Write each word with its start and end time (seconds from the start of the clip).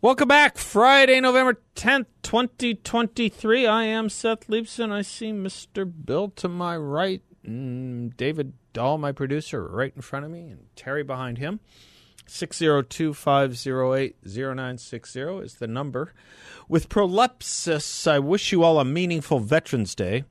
Welcome 0.00 0.28
back. 0.28 0.58
Friday, 0.58 1.20
November 1.20 1.60
10th, 1.74 2.06
2023. 2.22 3.66
I 3.66 3.82
am 3.82 4.08
Seth 4.08 4.46
Leibsohn. 4.46 4.92
I 4.92 5.02
see 5.02 5.32
Mr. 5.32 5.92
Bill 6.04 6.28
to 6.36 6.46
my 6.46 6.76
right, 6.76 7.20
and 7.42 8.16
David 8.16 8.52
Doll, 8.72 8.98
my 8.98 9.10
producer, 9.10 9.66
right 9.66 9.92
in 9.96 10.00
front 10.00 10.24
of 10.24 10.30
me, 10.30 10.50
and 10.50 10.66
Terry 10.76 11.02
behind 11.02 11.38
him. 11.38 11.58
602 12.28 13.12
508 13.12 14.16
0960 14.24 15.20
is 15.20 15.54
the 15.54 15.66
number. 15.66 16.14
With 16.68 16.88
Prolepsis, 16.88 18.06
I 18.06 18.20
wish 18.20 18.52
you 18.52 18.62
all 18.62 18.78
a 18.78 18.84
meaningful 18.84 19.40
Veterans 19.40 19.96
Day. 19.96 20.22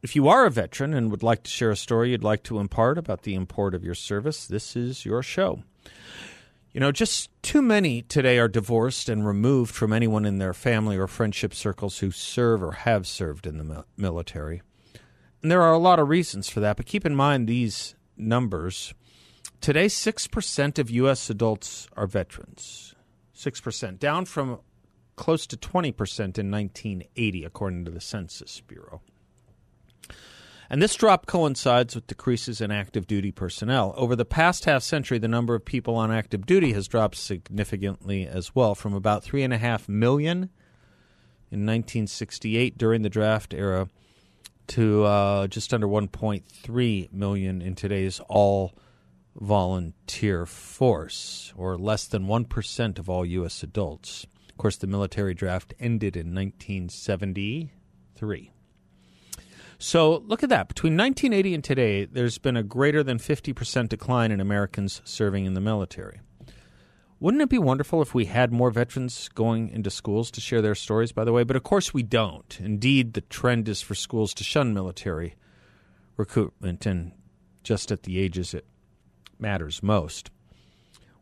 If 0.00 0.14
you 0.14 0.28
are 0.28 0.46
a 0.46 0.50
veteran 0.50 0.94
and 0.94 1.10
would 1.10 1.24
like 1.24 1.42
to 1.42 1.50
share 1.50 1.72
a 1.72 1.76
story 1.76 2.12
you'd 2.12 2.22
like 2.22 2.44
to 2.44 2.60
impart 2.60 2.98
about 2.98 3.22
the 3.22 3.34
import 3.34 3.74
of 3.74 3.82
your 3.82 3.96
service, 3.96 4.46
this 4.46 4.76
is 4.76 5.04
your 5.04 5.24
show. 5.24 5.64
You 6.76 6.80
know, 6.80 6.92
just 6.92 7.30
too 7.40 7.62
many 7.62 8.02
today 8.02 8.38
are 8.38 8.48
divorced 8.48 9.08
and 9.08 9.26
removed 9.26 9.74
from 9.74 9.94
anyone 9.94 10.26
in 10.26 10.36
their 10.36 10.52
family 10.52 10.98
or 10.98 11.06
friendship 11.06 11.54
circles 11.54 12.00
who 12.00 12.10
serve 12.10 12.62
or 12.62 12.72
have 12.72 13.06
served 13.06 13.46
in 13.46 13.56
the 13.56 13.86
military. 13.96 14.60
And 15.42 15.50
there 15.50 15.62
are 15.62 15.72
a 15.72 15.78
lot 15.78 15.98
of 15.98 16.10
reasons 16.10 16.50
for 16.50 16.60
that, 16.60 16.76
but 16.76 16.84
keep 16.84 17.06
in 17.06 17.16
mind 17.16 17.48
these 17.48 17.94
numbers. 18.18 18.92
Today, 19.62 19.86
6% 19.86 20.78
of 20.78 20.90
U.S. 20.90 21.30
adults 21.30 21.88
are 21.96 22.06
veterans. 22.06 22.94
6%, 23.34 23.98
down 23.98 24.26
from 24.26 24.60
close 25.16 25.46
to 25.46 25.56
20% 25.56 25.94
in 26.36 26.50
1980, 26.50 27.44
according 27.44 27.86
to 27.86 27.90
the 27.90 28.02
Census 28.02 28.60
Bureau. 28.60 29.00
And 30.68 30.82
this 30.82 30.94
drop 30.94 31.26
coincides 31.26 31.94
with 31.94 32.06
decreases 32.06 32.60
in 32.60 32.70
active 32.70 33.06
duty 33.06 33.30
personnel. 33.30 33.94
Over 33.96 34.16
the 34.16 34.24
past 34.24 34.64
half 34.64 34.82
century, 34.82 35.18
the 35.18 35.28
number 35.28 35.54
of 35.54 35.64
people 35.64 35.94
on 35.94 36.10
active 36.10 36.44
duty 36.44 36.72
has 36.72 36.88
dropped 36.88 37.16
significantly 37.16 38.26
as 38.26 38.54
well, 38.54 38.74
from 38.74 38.92
about 38.92 39.24
3.5 39.24 39.88
million 39.88 40.50
in 41.50 41.64
1968 41.64 42.76
during 42.76 43.02
the 43.02 43.08
draft 43.08 43.54
era 43.54 43.88
to 44.68 45.04
uh, 45.04 45.46
just 45.46 45.72
under 45.72 45.86
1.3 45.86 47.12
million 47.12 47.62
in 47.62 47.76
today's 47.76 48.20
all 48.28 48.74
volunteer 49.36 50.46
force, 50.46 51.52
or 51.56 51.76
less 51.76 52.06
than 52.06 52.26
1% 52.26 52.98
of 52.98 53.08
all 53.08 53.24
U.S. 53.24 53.62
adults. 53.62 54.26
Of 54.48 54.56
course, 54.56 54.76
the 54.76 54.88
military 54.88 55.34
draft 55.34 55.74
ended 55.78 56.16
in 56.16 56.34
1973. 56.34 58.50
So 59.78 60.18
look 60.26 60.42
at 60.42 60.48
that. 60.48 60.68
Between 60.68 60.96
1980 60.96 61.54
and 61.54 61.64
today, 61.64 62.04
there's 62.06 62.38
been 62.38 62.56
a 62.56 62.62
greater 62.62 63.02
than 63.02 63.18
50% 63.18 63.88
decline 63.88 64.32
in 64.32 64.40
Americans 64.40 65.02
serving 65.04 65.44
in 65.44 65.54
the 65.54 65.60
military. 65.60 66.20
Wouldn't 67.18 67.42
it 67.42 67.48
be 67.48 67.58
wonderful 67.58 68.02
if 68.02 68.14
we 68.14 68.26
had 68.26 68.52
more 68.52 68.70
veterans 68.70 69.28
going 69.30 69.70
into 69.70 69.90
schools 69.90 70.30
to 70.32 70.40
share 70.40 70.60
their 70.60 70.74
stories, 70.74 71.12
by 71.12 71.24
the 71.24 71.32
way? 71.32 71.44
But 71.44 71.56
of 71.56 71.62
course 71.62 71.94
we 71.94 72.02
don't. 72.02 72.58
Indeed, 72.60 73.14
the 73.14 73.22
trend 73.22 73.68
is 73.68 73.80
for 73.80 73.94
schools 73.94 74.34
to 74.34 74.44
shun 74.44 74.74
military 74.74 75.34
recruitment 76.16 76.84
and 76.84 77.12
just 77.62 77.90
at 77.90 78.02
the 78.02 78.18
ages 78.18 78.52
it 78.52 78.66
matters 79.38 79.82
most. 79.82 80.30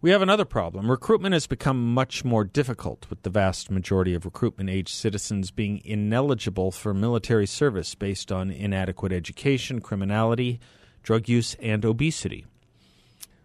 We 0.04 0.10
have 0.10 0.20
another 0.20 0.44
problem. 0.44 0.90
Recruitment 0.90 1.32
has 1.32 1.46
become 1.46 1.94
much 1.94 2.26
more 2.26 2.44
difficult, 2.44 3.06
with 3.08 3.22
the 3.22 3.30
vast 3.30 3.70
majority 3.70 4.12
of 4.12 4.26
recruitment 4.26 4.68
age 4.68 4.92
citizens 4.92 5.50
being 5.50 5.80
ineligible 5.82 6.72
for 6.72 6.92
military 6.92 7.46
service 7.46 7.94
based 7.94 8.30
on 8.30 8.50
inadequate 8.50 9.12
education, 9.12 9.80
criminality, 9.80 10.60
drug 11.02 11.26
use, 11.26 11.54
and 11.54 11.86
obesity. 11.86 12.44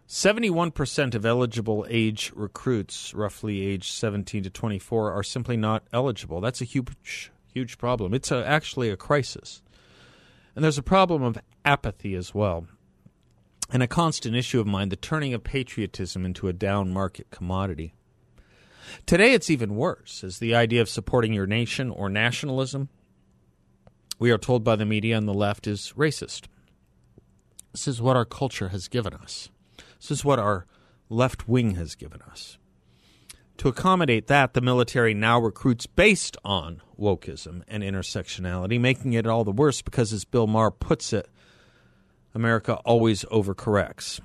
71% 0.06 1.16
of 1.16 1.26
eligible 1.26 1.86
age 1.90 2.34
recruits, 2.36 3.14
roughly 3.14 3.66
age 3.66 3.90
17 3.90 4.44
to 4.44 4.50
24, 4.50 5.14
are 5.14 5.24
simply 5.24 5.56
not 5.56 5.84
eligible. 5.94 6.42
That's 6.42 6.60
a 6.60 6.66
huge, 6.66 7.32
huge 7.54 7.78
problem. 7.78 8.14
It's 8.14 8.32
a, 8.32 8.46
actually 8.46 8.90
a 8.90 8.98
crisis. 8.98 9.62
And 10.58 10.66
there's 10.66 10.78
a 10.78 10.84
problem 10.84 11.24
of 11.24 11.38
apathy 11.64 12.16
as 12.16 12.36
well 12.36 12.68
and 13.72 13.84
a 13.84 13.88
constant 13.88 14.36
issue 14.36 14.60
of 14.60 14.68
mine 14.68 14.90
the 14.90 14.96
turning 14.96 15.34
of 15.34 15.44
patriotism 15.44 16.26
into 16.26 16.48
a 16.48 16.54
down 16.54 16.92
market 16.92 17.30
commodity. 17.32 17.94
Today 19.06 19.34
it's 19.34 19.50
even 19.50 19.76
worse, 19.76 20.24
as 20.24 20.40
the 20.40 20.56
idea 20.56 20.82
of 20.82 20.90
supporting 20.90 21.34
your 21.34 21.46
nation 21.46 21.92
or 21.92 22.10
nationalism, 22.10 22.90
we 24.18 24.32
are 24.32 24.38
told 24.38 24.64
by 24.64 24.76
the 24.76 24.86
media 24.86 25.16
on 25.16 25.26
the 25.26 25.34
left, 25.34 25.68
is 25.68 25.94
racist. 25.96 26.48
This 27.72 27.88
is 27.88 28.02
what 28.02 28.18
our 28.18 28.26
culture 28.26 28.70
has 28.70 28.88
given 28.88 29.14
us. 29.14 29.50
This 30.00 30.12
is 30.12 30.26
what 30.26 30.40
our 30.40 30.66
left 31.08 31.48
wing 31.48 31.76
has 31.76 31.96
given 31.96 32.22
us. 32.24 32.58
To 33.58 33.68
accommodate 33.68 34.28
that, 34.28 34.54
the 34.54 34.62
military 34.62 35.14
now 35.14 35.40
recruits 35.40 35.86
based 35.86 36.38
on 36.46 36.82
wokeism 37.00 37.64
and 37.68 37.84
intersectionality, 37.84 38.80
making 38.80 39.14
it 39.14 39.28
all 39.28 39.44
the 39.44 39.52
worse 39.52 39.82
because, 39.82 40.14
as 40.14 40.26
Bill 40.26 40.48
Maher 40.48 40.72
puts 40.72 41.12
it, 41.14 41.30
America 42.34 42.76
always 42.86 43.24
overcorrects. 43.26 44.20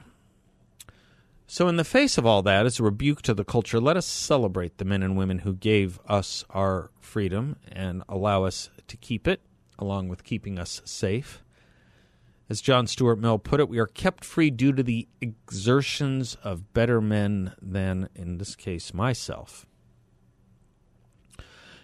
So, 1.46 1.68
in 1.68 1.76
the 1.76 1.84
face 1.84 2.18
of 2.18 2.26
all 2.26 2.42
that, 2.42 2.66
as 2.66 2.80
a 2.80 2.82
rebuke 2.82 3.22
to 3.22 3.34
the 3.34 3.44
culture, 3.44 3.80
let 3.80 3.96
us 3.96 4.06
celebrate 4.06 4.78
the 4.78 4.84
men 4.84 5.02
and 5.02 5.16
women 5.16 5.40
who 5.40 5.54
gave 5.54 6.00
us 6.08 6.44
our 6.50 6.90
freedom 7.00 7.56
and 7.70 8.02
allow 8.08 8.44
us 8.44 8.70
to 8.88 8.96
keep 8.96 9.28
it, 9.28 9.40
along 9.78 10.08
with 10.08 10.24
keeping 10.24 10.58
us 10.58 10.80
safe. 10.84 11.44
As 12.48 12.60
John 12.60 12.86
Stuart 12.86 13.16
Mill 13.16 13.38
put 13.38 13.60
it, 13.60 13.68
we 13.68 13.78
are 13.78 13.86
kept 13.86 14.24
free 14.24 14.50
due 14.50 14.72
to 14.72 14.82
the 14.82 15.06
exertions 15.20 16.36
of 16.42 16.72
better 16.72 17.00
men 17.00 17.54
than, 17.60 18.08
in 18.14 18.38
this 18.38 18.54
case, 18.56 18.92
myself. 18.92 19.66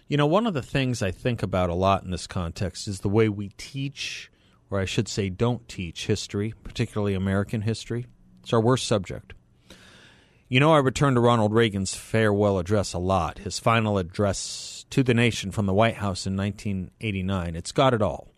You 0.07 0.17
know, 0.17 0.27
one 0.27 0.45
of 0.45 0.53
the 0.53 0.61
things 0.61 1.01
I 1.01 1.11
think 1.11 1.41
about 1.41 1.69
a 1.69 1.75
lot 1.75 2.03
in 2.03 2.11
this 2.11 2.27
context 2.27 2.87
is 2.87 2.99
the 2.99 3.09
way 3.09 3.29
we 3.29 3.49
teach 3.57 4.30
or 4.71 4.79
I 4.79 4.85
should 4.85 5.09
say, 5.09 5.29
don't 5.29 5.67
teach 5.67 6.07
history, 6.07 6.53
particularly 6.63 7.13
American 7.13 7.61
history. 7.61 8.07
It's 8.41 8.53
our 8.53 8.61
worst 8.61 8.87
subject. 8.87 9.33
You 10.47 10.59
know, 10.59 10.73
I 10.73 10.79
return 10.79 11.13
to 11.15 11.21
Ronald 11.21 11.53
Reagan's 11.53 11.93
farewell 11.93 12.57
address 12.57 12.93
a 12.93 12.97
lot, 12.97 13.39
his 13.39 13.59
final 13.59 13.97
address 13.97 14.85
to 14.89 15.03
the 15.03 15.13
nation 15.13 15.51
from 15.51 15.65
the 15.65 15.73
White 15.73 15.95
House 15.95 16.25
in 16.25 16.35
1989. 16.35 17.55
It's 17.55 17.71
got 17.71 17.93
it 17.93 18.01
all, 18.01 18.33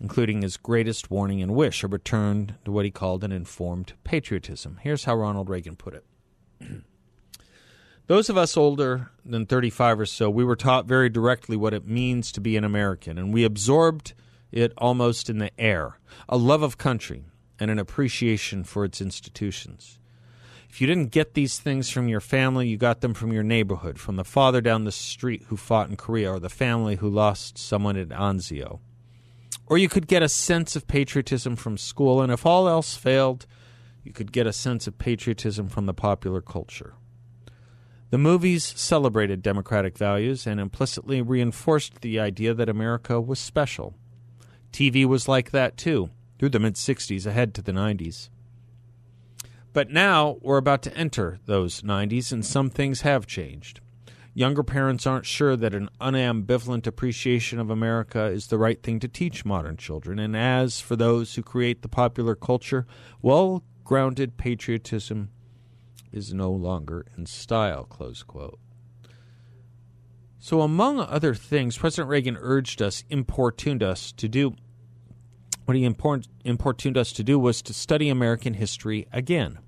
including 0.00 0.42
his 0.42 0.56
greatest 0.56 1.10
warning 1.10 1.40
and 1.40 1.54
wish 1.54 1.82
a 1.82 1.88
return 1.88 2.56
to 2.64 2.70
what 2.70 2.84
he 2.84 2.90
called 2.90 3.24
an 3.24 3.32
informed 3.32 3.94
patriotism. 4.04 4.78
Here's 4.82 5.04
how 5.04 5.16
Ronald 5.16 5.48
Reagan 5.48 5.76
put 5.76 5.94
it. 5.94 6.04
Those 8.06 8.28
of 8.28 8.36
us 8.36 8.56
older 8.56 9.10
than 9.24 9.46
35 9.46 10.00
or 10.00 10.06
so, 10.06 10.28
we 10.30 10.44
were 10.44 10.56
taught 10.56 10.86
very 10.86 11.08
directly 11.08 11.56
what 11.56 11.74
it 11.74 11.86
means 11.86 12.32
to 12.32 12.40
be 12.40 12.56
an 12.56 12.64
American, 12.64 13.18
and 13.18 13.32
we 13.32 13.44
absorbed 13.44 14.14
it 14.52 14.72
almost 14.78 15.30
in 15.30 15.38
the 15.38 15.50
air 15.60 15.98
a 16.28 16.36
love 16.36 16.62
of 16.62 16.78
country 16.78 17.24
and 17.58 17.70
an 17.70 17.78
appreciation 17.78 18.64
for 18.64 18.84
its 18.84 19.00
institutions. 19.00 19.98
If 20.68 20.80
you 20.80 20.86
didn't 20.86 21.10
get 21.10 21.34
these 21.34 21.58
things 21.58 21.90
from 21.90 22.08
your 22.08 22.20
family, 22.20 22.68
you 22.68 22.76
got 22.76 23.00
them 23.00 23.12
from 23.12 23.32
your 23.32 23.42
neighborhood, 23.42 23.98
from 23.98 24.16
the 24.16 24.24
father 24.24 24.60
down 24.60 24.84
the 24.84 24.92
street 24.92 25.44
who 25.48 25.56
fought 25.56 25.90
in 25.90 25.96
Korea, 25.96 26.32
or 26.32 26.38
the 26.38 26.48
family 26.48 26.96
who 26.96 27.08
lost 27.08 27.58
someone 27.58 27.96
at 27.96 28.10
Anzio. 28.10 28.78
Or 29.66 29.78
you 29.78 29.88
could 29.88 30.06
get 30.06 30.22
a 30.22 30.28
sense 30.28 30.76
of 30.76 30.86
patriotism 30.86 31.56
from 31.56 31.76
school, 31.76 32.22
and 32.22 32.32
if 32.32 32.46
all 32.46 32.68
else 32.68 32.94
failed, 32.94 33.46
you 34.04 34.12
could 34.12 34.32
get 34.32 34.46
a 34.46 34.52
sense 34.52 34.86
of 34.86 34.96
patriotism 34.96 35.68
from 35.68 35.86
the 35.86 35.94
popular 35.94 36.40
culture. 36.40 36.94
The 38.10 38.18
movies 38.18 38.64
celebrated 38.64 39.42
democratic 39.42 39.98
values 39.98 40.46
and 40.46 40.58
implicitly 40.58 41.20
reinforced 41.20 42.00
the 42.00 42.18
idea 42.18 42.54
that 42.54 42.68
America 42.68 43.20
was 43.20 43.38
special 43.38 43.94
TV 44.72 45.04
was 45.04 45.28
like 45.28 45.50
that 45.50 45.76
too, 45.76 46.10
through 46.38 46.50
the 46.50 46.58
mid 46.58 46.74
60s 46.74 47.26
ahead 47.26 47.54
to 47.54 47.62
the 47.62 47.72
90s. 47.72 48.28
But 49.72 49.90
now 49.90 50.38
we're 50.40 50.56
about 50.56 50.82
to 50.82 50.96
enter 50.96 51.38
those 51.46 51.82
90s, 51.82 52.32
and 52.32 52.44
some 52.44 52.70
things 52.70 53.02
have 53.02 53.26
changed. 53.26 53.80
Younger 54.34 54.62
parents 54.62 55.06
aren't 55.06 55.26
sure 55.26 55.56
that 55.56 55.74
an 55.74 55.88
unambivalent 56.00 56.86
appreciation 56.86 57.58
of 57.58 57.68
America 57.68 58.26
is 58.26 58.46
the 58.46 58.58
right 58.58 58.80
thing 58.82 59.00
to 59.00 59.08
teach 59.08 59.44
modern 59.44 59.76
children. 59.76 60.18
And 60.18 60.36
as 60.36 60.80
for 60.80 60.96
those 60.96 61.34
who 61.34 61.42
create 61.42 61.82
the 61.82 61.88
popular 61.88 62.36
culture, 62.36 62.86
well 63.22 63.64
grounded 63.84 64.36
patriotism 64.36 65.30
is 66.12 66.32
no 66.32 66.50
longer 66.50 67.06
in 67.16 67.26
style. 67.26 67.84
Close 67.84 68.22
quote. 68.22 68.58
So, 70.42 70.62
among 70.62 71.00
other 71.00 71.34
things, 71.34 71.76
President 71.76 72.08
Reagan 72.08 72.36
urged 72.40 72.80
us, 72.80 73.04
importuned 73.10 73.82
us 73.82 74.10
to 74.12 74.26
do 74.26 74.54
what 75.70 75.76
he 75.76 75.84
importuned 75.84 76.98
us 76.98 77.12
to 77.12 77.22
do 77.22 77.38
was 77.38 77.62
to 77.62 77.72
study 77.72 78.08
American 78.08 78.54
history 78.54 79.06
again. 79.12 79.60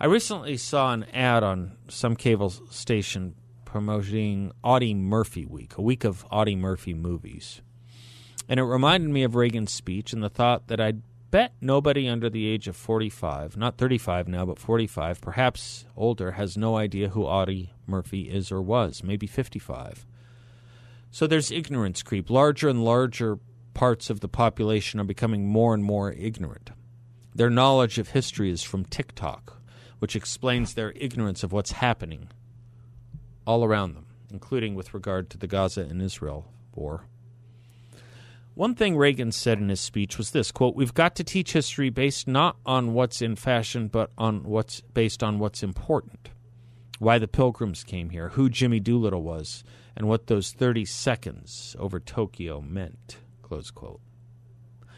I 0.00 0.06
recently 0.06 0.56
saw 0.56 0.94
an 0.94 1.04
ad 1.12 1.42
on 1.42 1.76
some 1.88 2.16
cable 2.16 2.48
station 2.48 3.34
promoting 3.66 4.52
Audie 4.64 4.94
Murphy 4.94 5.44
Week, 5.44 5.76
a 5.76 5.82
week 5.82 6.04
of 6.04 6.24
Audie 6.30 6.56
Murphy 6.56 6.94
movies. 6.94 7.60
And 8.48 8.58
it 8.58 8.62
reminded 8.62 9.10
me 9.10 9.22
of 9.22 9.34
Reagan's 9.34 9.74
speech 9.74 10.14
and 10.14 10.22
the 10.22 10.30
thought 10.30 10.68
that 10.68 10.80
I'd 10.80 11.02
bet 11.36 11.52
nobody 11.60 12.08
under 12.08 12.30
the 12.30 12.46
age 12.46 12.66
of 12.66 12.74
45, 12.74 13.58
not 13.58 13.76
35 13.76 14.26
now, 14.26 14.46
but 14.46 14.58
45, 14.58 15.20
perhaps 15.20 15.84
older, 15.94 16.30
has 16.32 16.56
no 16.56 16.78
idea 16.78 17.10
who 17.10 17.26
Audie 17.26 17.74
Murphy 17.86 18.22
is 18.22 18.50
or 18.50 18.62
was, 18.62 19.02
maybe 19.04 19.26
55. 19.26 20.06
So 21.10 21.26
there's 21.26 21.50
ignorance 21.50 22.02
creep. 22.02 22.30
Larger 22.30 22.70
and 22.70 22.82
larger 22.82 23.38
parts 23.74 24.08
of 24.08 24.20
the 24.20 24.28
population 24.28 24.98
are 24.98 25.04
becoming 25.04 25.46
more 25.46 25.74
and 25.74 25.84
more 25.84 26.10
ignorant. 26.10 26.70
Their 27.34 27.50
knowledge 27.50 27.98
of 27.98 28.08
history 28.08 28.50
is 28.50 28.62
from 28.62 28.86
TikTok, 28.86 29.60
which 29.98 30.16
explains 30.16 30.72
their 30.72 30.94
ignorance 30.96 31.42
of 31.42 31.52
what's 31.52 31.72
happening 31.72 32.30
all 33.46 33.62
around 33.62 33.94
them, 33.94 34.06
including 34.32 34.74
with 34.74 34.94
regard 34.94 35.28
to 35.28 35.36
the 35.36 35.46
Gaza 35.46 35.82
and 35.82 36.00
Israel 36.00 36.50
war. 36.74 37.04
One 38.56 38.74
thing 38.74 38.96
Reagan 38.96 39.32
said 39.32 39.58
in 39.58 39.68
his 39.68 39.82
speech 39.82 40.16
was 40.16 40.30
this 40.30 40.50
quote, 40.50 40.74
We've 40.74 40.94
got 40.94 41.14
to 41.16 41.24
teach 41.24 41.52
history 41.52 41.90
based 41.90 42.26
not 42.26 42.56
on 42.64 42.94
what's 42.94 43.20
in 43.20 43.36
fashion, 43.36 43.88
but 43.88 44.10
on 44.16 44.44
what's 44.44 44.80
based 44.80 45.22
on 45.22 45.38
what's 45.38 45.62
important. 45.62 46.30
Why 46.98 47.18
the 47.18 47.28
pilgrims 47.28 47.84
came 47.84 48.08
here, 48.08 48.30
who 48.30 48.48
Jimmy 48.48 48.80
Doolittle 48.80 49.22
was, 49.22 49.62
and 49.94 50.08
what 50.08 50.28
those 50.28 50.52
30 50.52 50.86
seconds 50.86 51.76
over 51.78 52.00
Tokyo 52.00 52.62
meant. 52.62 53.18
Close 53.42 53.70
quote. 53.70 54.00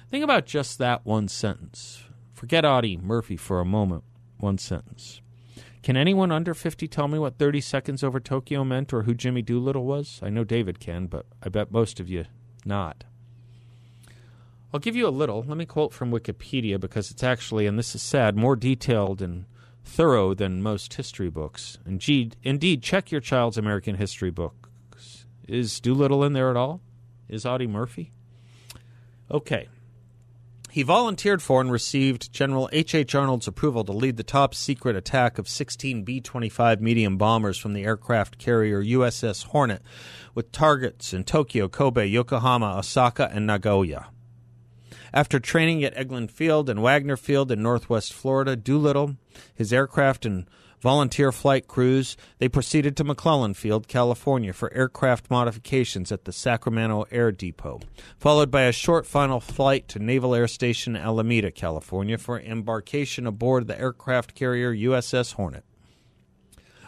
Think 0.09 0.23
about 0.23 0.47
just 0.47 0.79
that 0.79 1.05
one 1.05 1.27
sentence. 1.27 2.05
Forget 2.33 2.65
Audie 2.65 2.97
Murphy 2.97 3.37
for 3.37 3.59
a 3.59 3.65
moment. 3.65 4.05
One 4.37 4.59
sentence. 4.59 5.21
Can 5.83 5.97
anyone 5.97 6.31
under 6.31 6.55
50 6.55 6.87
tell 6.87 7.09
me 7.09 7.19
what 7.19 7.39
30 7.39 7.61
seconds 7.61 8.05
over 8.05 8.21
Tokyo 8.21 8.63
meant 8.63 8.93
or 8.93 9.03
who 9.03 9.15
Jimmy 9.15 9.43
Doolittle 9.43 9.85
was? 9.85 10.21
I 10.23 10.31
know 10.31 10.45
David 10.45 10.79
can, 10.79 11.09
but 11.09 11.27
I 11.43 11.49
bet 11.49 11.73
most 11.73 11.99
of 11.99 12.09
you 12.09 12.27
not. 12.65 13.03
I'll 14.73 14.81
give 14.81 14.97
you 14.97 15.07
a 15.07 15.11
little. 15.11 15.45
Let 15.47 15.57
me 15.57 15.65
quote 15.65 15.93
from 15.93 16.11
Wikipedia 16.11 16.79
because 16.79 17.11
it's 17.11 17.23
actually, 17.23 17.67
and 17.67 17.79
this 17.79 17.95
is 17.95 18.03
sad, 18.03 18.37
more 18.37 18.55
detailed 18.55 19.23
and 19.23 19.47
thorough 19.83 20.35
than 20.35 20.63
most 20.63 20.95
history 20.95 21.31
books. 21.31 21.79
Indeed, 21.87 22.37
indeed, 22.43 22.83
check 22.83 23.11
your 23.11 23.23
child's 23.23 23.57
American 23.57 23.97
history 23.97 24.31
books. 24.31 25.27
Is 25.47 25.81
Doolittle 25.81 26.23
in 26.23 26.35
there 26.35 26.51
at 26.51 26.57
all? 26.57 26.83
Is 27.29 27.47
Audie 27.47 27.67
Murphy? 27.67 28.13
Okay. 29.31 29.69
He 30.71 30.83
volunteered 30.83 31.41
for 31.41 31.63
and 31.63 31.73
received 31.73 32.31
General 32.31 32.69
H. 32.71 32.95
H. 32.95 33.15
Arnold's 33.15 33.49
approval 33.49 33.85
to 33.85 33.93
lead 33.93 34.19
the 34.19 34.23
top 34.23 34.55
secret 34.55 34.97
attack 34.97 35.39
of 35.39 35.49
16 35.49 36.05
B 36.05 36.21
25 36.21 36.83
medium 36.83 37.17
bombers 37.17 37.57
from 37.57 37.73
the 37.73 37.85
aircraft 37.85 38.37
carrier 38.37 38.85
USS 38.85 39.47
Hornet 39.47 39.83
with 40.35 40.53
targets 40.53 41.15
in 41.15 41.25
Tokyo, 41.25 41.69
Kobe, 41.69 42.07
Yokohama, 42.07 42.77
Osaka, 42.77 43.31
and 43.33 43.47
Nagoya. 43.47 44.09
After 45.13 45.41
training 45.41 45.85
at 45.85 45.97
Eglin 45.97 46.31
Field 46.31 46.69
and 46.69 46.83
Wagner 46.83 47.17
Field 47.17 47.51
in 47.51 47.63
northwest 47.63 48.13
Florida, 48.13 48.57
Doolittle, 48.57 49.17
his 49.55 49.73
aircraft, 49.73 50.27
and 50.27 50.47
volunteer 50.81 51.33
flight 51.33 51.67
crews, 51.67 52.17
they 52.39 52.49
proceeded 52.49 52.97
to 52.97 53.05
McClellan 53.05 53.55
Field, 53.55 53.89
California 53.89 54.53
for 54.53 54.73
aircraft 54.73 55.31
modifications 55.31 56.13
at 56.13 56.25
the 56.25 56.33
Sacramento 56.33 57.07
Air 57.11 57.33
Depot, 57.33 57.81
followed 58.19 58.51
by 58.51 58.63
a 58.63 58.73
short 58.73 59.07
final 59.07 59.41
flight 59.41 59.89
to 59.89 59.99
Naval 59.99 60.35
Air 60.35 60.49
Station 60.49 60.97
Alameda, 60.97 61.51
California 61.51 62.19
for 62.19 62.39
embarkation 62.39 63.27
aboard 63.27 63.67
the 63.67 63.79
aircraft 63.79 64.35
carrier 64.35 64.75
USS 64.75 65.35
Hornet. 65.35 65.65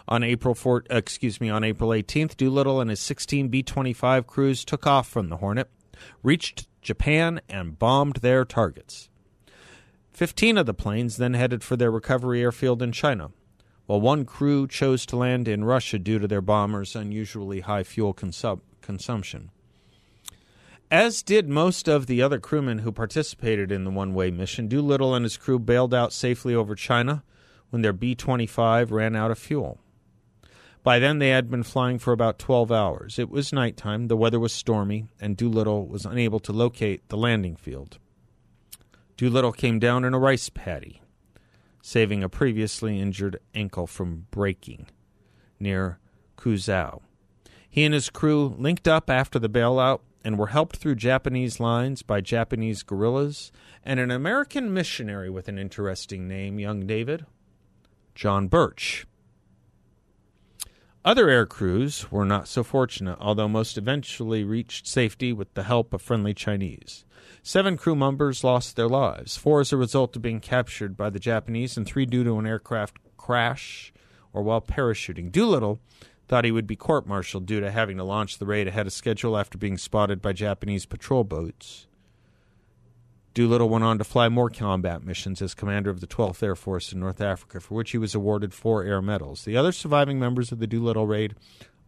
On 0.08 0.24
April 0.24 0.54
4, 0.54 0.84
excuse 0.90 1.40
me, 1.40 1.50
on 1.50 1.62
April 1.62 1.90
18th, 1.90 2.36
Doolittle 2.36 2.80
and 2.80 2.90
his 2.90 3.00
16 3.00 3.48
B-25 3.48 4.26
crews 4.26 4.64
took 4.64 4.86
off 4.86 5.08
from 5.08 5.28
the 5.28 5.36
Hornet, 5.36 5.70
reached 6.22 6.66
Japan 6.82 7.40
and 7.48 7.78
bombed 7.78 8.16
their 8.16 8.44
targets. 8.44 9.08
Fifteen 10.10 10.58
of 10.58 10.66
the 10.66 10.74
planes 10.74 11.16
then 11.16 11.34
headed 11.34 11.62
for 11.62 11.76
their 11.76 11.90
recovery 11.90 12.42
airfield 12.42 12.82
in 12.82 12.92
China, 12.92 13.30
while 13.86 14.00
one 14.00 14.24
crew 14.24 14.66
chose 14.66 15.06
to 15.06 15.16
land 15.16 15.48
in 15.48 15.64
Russia 15.64 15.98
due 15.98 16.18
to 16.18 16.28
their 16.28 16.40
bombers' 16.40 16.96
unusually 16.96 17.60
high 17.60 17.82
fuel 17.82 18.14
consum- 18.14 18.60
consumption. 18.80 19.50
As 20.90 21.22
did 21.22 21.48
most 21.48 21.88
of 21.88 22.06
the 22.06 22.20
other 22.20 22.40
crewmen 22.40 22.78
who 22.78 22.90
participated 22.90 23.70
in 23.70 23.84
the 23.84 23.90
one 23.90 24.12
way 24.12 24.30
mission, 24.30 24.66
Doolittle 24.66 25.14
and 25.14 25.24
his 25.24 25.36
crew 25.36 25.58
bailed 25.58 25.94
out 25.94 26.12
safely 26.12 26.54
over 26.54 26.74
China 26.74 27.22
when 27.70 27.82
their 27.82 27.92
B 27.92 28.16
25 28.16 28.90
ran 28.90 29.14
out 29.14 29.30
of 29.30 29.38
fuel. 29.38 29.78
By 30.82 30.98
then, 30.98 31.18
they 31.18 31.28
had 31.28 31.50
been 31.50 31.62
flying 31.62 31.98
for 31.98 32.12
about 32.12 32.38
12 32.38 32.72
hours. 32.72 33.18
It 33.18 33.28
was 33.28 33.52
nighttime, 33.52 34.08
the 34.08 34.16
weather 34.16 34.40
was 34.40 34.52
stormy, 34.52 35.06
and 35.20 35.36
Doolittle 35.36 35.86
was 35.86 36.06
unable 36.06 36.40
to 36.40 36.52
locate 36.52 37.08
the 37.08 37.18
landing 37.18 37.56
field. 37.56 37.98
Doolittle 39.18 39.52
came 39.52 39.78
down 39.78 40.04
in 40.04 40.14
a 40.14 40.18
rice 40.18 40.48
paddy, 40.48 41.02
saving 41.82 42.22
a 42.22 42.30
previously 42.30 42.98
injured 42.98 43.38
ankle 43.54 43.86
from 43.86 44.26
breaking 44.30 44.86
near 45.58 45.98
Quzhou. 46.38 47.02
He 47.68 47.84
and 47.84 47.92
his 47.92 48.08
crew 48.08 48.54
linked 48.58 48.88
up 48.88 49.10
after 49.10 49.38
the 49.38 49.50
bailout 49.50 50.00
and 50.24 50.38
were 50.38 50.48
helped 50.48 50.76
through 50.76 50.94
Japanese 50.96 51.60
lines 51.60 52.02
by 52.02 52.22
Japanese 52.22 52.82
guerrillas 52.82 53.52
and 53.84 54.00
an 54.00 54.10
American 54.10 54.72
missionary 54.72 55.28
with 55.28 55.48
an 55.48 55.58
interesting 55.58 56.26
name, 56.26 56.58
young 56.58 56.86
David, 56.86 57.26
John 58.14 58.48
Birch. 58.48 59.06
Other 61.02 61.30
air 61.30 61.46
crews 61.46 62.12
were 62.12 62.26
not 62.26 62.46
so 62.46 62.62
fortunate, 62.62 63.16
although 63.20 63.48
most 63.48 63.78
eventually 63.78 64.44
reached 64.44 64.86
safety 64.86 65.32
with 65.32 65.54
the 65.54 65.62
help 65.62 65.94
of 65.94 66.02
friendly 66.02 66.34
Chinese. 66.34 67.06
Seven 67.42 67.78
crew 67.78 67.96
members 67.96 68.44
lost 68.44 68.76
their 68.76 68.88
lives, 68.88 69.34
four 69.34 69.60
as 69.60 69.72
a 69.72 69.78
result 69.78 70.14
of 70.14 70.20
being 70.20 70.40
captured 70.40 70.98
by 70.98 71.08
the 71.08 71.18
Japanese, 71.18 71.78
and 71.78 71.86
three 71.86 72.04
due 72.04 72.22
to 72.24 72.38
an 72.38 72.46
aircraft 72.46 72.98
crash 73.16 73.94
or 74.34 74.42
while 74.42 74.60
parachuting. 74.60 75.32
Doolittle 75.32 75.80
thought 76.28 76.44
he 76.44 76.52
would 76.52 76.66
be 76.66 76.76
court 76.76 77.06
martialed 77.06 77.46
due 77.46 77.60
to 77.60 77.70
having 77.70 77.96
to 77.96 78.04
launch 78.04 78.36
the 78.36 78.44
raid 78.44 78.68
ahead 78.68 78.86
of 78.86 78.92
schedule 78.92 79.38
after 79.38 79.56
being 79.56 79.78
spotted 79.78 80.20
by 80.20 80.34
Japanese 80.34 80.84
patrol 80.84 81.24
boats. 81.24 81.86
Doolittle 83.32 83.68
went 83.68 83.84
on 83.84 83.98
to 83.98 84.04
fly 84.04 84.28
more 84.28 84.50
combat 84.50 85.04
missions 85.04 85.40
as 85.40 85.54
commander 85.54 85.90
of 85.90 86.00
the 86.00 86.06
12th 86.06 86.42
Air 86.42 86.56
Force 86.56 86.92
in 86.92 86.98
North 86.98 87.20
Africa, 87.20 87.60
for 87.60 87.74
which 87.74 87.92
he 87.92 87.98
was 87.98 88.14
awarded 88.14 88.52
four 88.52 88.82
air 88.82 89.00
medals. 89.00 89.44
The 89.44 89.56
other 89.56 89.72
surviving 89.72 90.18
members 90.18 90.50
of 90.50 90.58
the 90.58 90.66
Doolittle 90.66 91.06
raid 91.06 91.36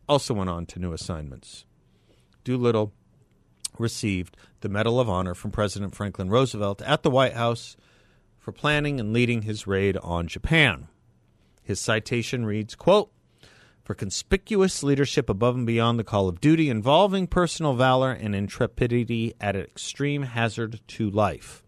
also 0.08 0.34
went 0.34 0.50
on 0.50 0.66
to 0.66 0.78
new 0.78 0.92
assignments. 0.92 1.64
Doolittle 2.44 2.92
received 3.78 4.36
the 4.60 4.68
Medal 4.68 5.00
of 5.00 5.08
Honor 5.08 5.34
from 5.34 5.50
President 5.50 5.94
Franklin 5.94 6.30
Roosevelt 6.30 6.80
at 6.82 7.02
the 7.02 7.10
White 7.10 7.34
House 7.34 7.76
for 8.38 8.52
planning 8.52 9.00
and 9.00 9.12
leading 9.12 9.42
his 9.42 9.66
raid 9.66 9.96
on 9.98 10.28
Japan. 10.28 10.88
His 11.62 11.80
citation 11.80 12.44
reads, 12.44 12.74
quote, 12.74 13.10
for 13.82 13.94
conspicuous 13.94 14.82
leadership 14.82 15.28
above 15.28 15.56
and 15.56 15.66
beyond 15.66 15.98
the 15.98 16.04
call 16.04 16.28
of 16.28 16.40
duty, 16.40 16.70
involving 16.70 17.26
personal 17.26 17.74
valor 17.74 18.12
and 18.12 18.34
intrepidity 18.34 19.34
at 19.40 19.56
extreme 19.56 20.22
hazard 20.22 20.80
to 20.86 21.10
life. 21.10 21.62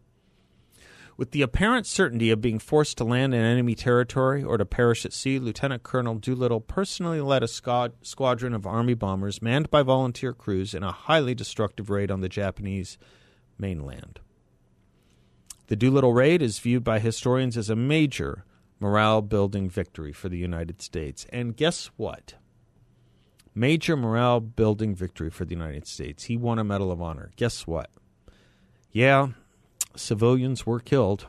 With 1.17 1.31
the 1.31 1.43
apparent 1.43 1.87
certainty 1.87 2.31
of 2.31 2.41
being 2.41 2.59
forced 2.59 2.99
to 2.99 3.05
land 3.05 3.35
in 3.35 3.41
enemy 3.41 3.77
territory 3.77 4.43
or 4.43 4.59
to 4.59 4.65
perish 4.65 5.05
at 5.05 5.13
sea, 5.13 5.39
Lieutenant 5.39 5.85
Colonel 5.85 6.17
Doolittle 6.17 6.61
personally 6.61 7.21
led 7.21 7.45
a 7.45 7.49
squad- 7.49 7.93
squadron 8.03 8.53
of 8.53 8.67
Army 8.67 8.95
bombers 8.95 9.41
manned 9.41 9.71
by 9.71 9.83
volunteer 9.83 10.33
crews 10.33 10.75
in 10.75 10.83
a 10.83 10.91
highly 10.91 11.35
destructive 11.35 11.89
raid 11.89 12.11
on 12.11 12.21
the 12.21 12.29
Japanese 12.29 12.99
mainland. 13.59 14.19
The 15.69 15.77
Doolittle 15.77 16.13
raid 16.13 16.43
is 16.43 16.59
viewed 16.59 16.83
by 16.83 16.99
historians 16.99 17.57
as 17.57 17.71
a 17.71 17.77
major 17.77 18.45
morale 18.81 19.23
building 19.23 19.69
victory 19.69 20.13
for 20.13 20.29
the 20.29 20.39
United 20.39 20.83
States. 20.83 21.27
And 21.31 21.57
guess 21.57 21.87
what? 21.97 22.35
Major 23.55 23.97
morale 23.97 24.41
building 24.41 24.95
victory 24.95 25.31
for 25.31 25.45
the 25.45 25.55
United 25.55 25.87
States. 25.87 26.25
He 26.25 26.37
won 26.37 26.59
a 26.59 26.65
Medal 26.65 26.91
of 26.91 27.01
Honor. 27.01 27.31
Guess 27.37 27.67
what? 27.67 27.91
Yeah, 28.91 29.29
civilians 29.97 30.67
were 30.67 30.81
killed 30.81 31.27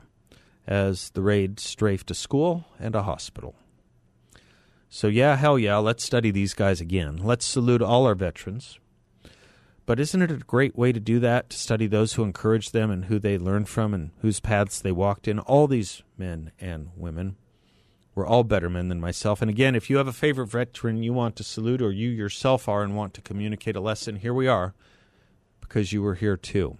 as 0.68 1.12
the 1.12 1.22
raid 1.22 1.60
strafed 1.60 2.10
a 2.12 2.16
school 2.16 2.66
and 2.80 2.96
a 2.96 3.04
hospital. 3.04 3.56
So, 4.90 5.08
yeah, 5.08 5.36
hell 5.36 5.60
yeah, 5.60 5.78
let's 5.78 6.04
study 6.04 6.32
these 6.32 6.54
guys 6.54 6.80
again. 6.80 7.18
Let's 7.18 7.46
salute 7.46 7.82
all 7.82 8.06
our 8.06 8.16
veterans. 8.16 8.80
But 9.86 10.00
isn't 10.00 10.22
it 10.22 10.32
a 10.32 10.38
great 10.38 10.76
way 10.76 10.92
to 10.92 11.00
do 11.00 11.20
that? 11.20 11.50
To 11.52 11.58
study 11.58 11.86
those 11.86 12.14
who 12.14 12.24
encouraged 12.24 12.74
them 12.74 12.90
and 12.90 13.06
who 13.06 13.20
they 13.20 13.38
learned 13.38 13.70
from 13.70 13.94
and 13.94 14.12
whose 14.22 14.40
paths 14.40 14.82
they 14.82 14.92
walked 14.92 15.28
in? 15.28 15.40
All 15.40 15.68
these 15.68 16.02
men 16.18 16.52
and 16.60 16.90
women 16.96 17.36
We're 18.16 18.26
all 18.26 18.46
better 18.46 18.70
men 18.70 18.88
than 18.88 19.02
myself. 19.02 19.42
And 19.42 19.52
again, 19.52 19.76
if 19.76 19.90
you 19.90 19.98
have 19.98 20.08
a 20.08 20.14
favorite 20.14 20.48
veteran 20.48 21.04
you 21.04 21.12
want 21.12 21.36
to 21.36 21.44
salute, 21.44 21.82
or 21.82 21.92
you 21.92 22.10
yourself 22.10 22.70
are 22.70 22.82
and 22.82 22.96
want 22.96 23.14
to 23.16 23.22
communicate 23.22 23.76
a 23.76 23.82
lesson, 23.82 24.16
here 24.16 24.34
we 24.34 24.48
are, 24.48 24.74
because 25.60 25.92
you 25.92 26.02
were 26.02 26.16
here 26.16 26.38
too. 26.38 26.78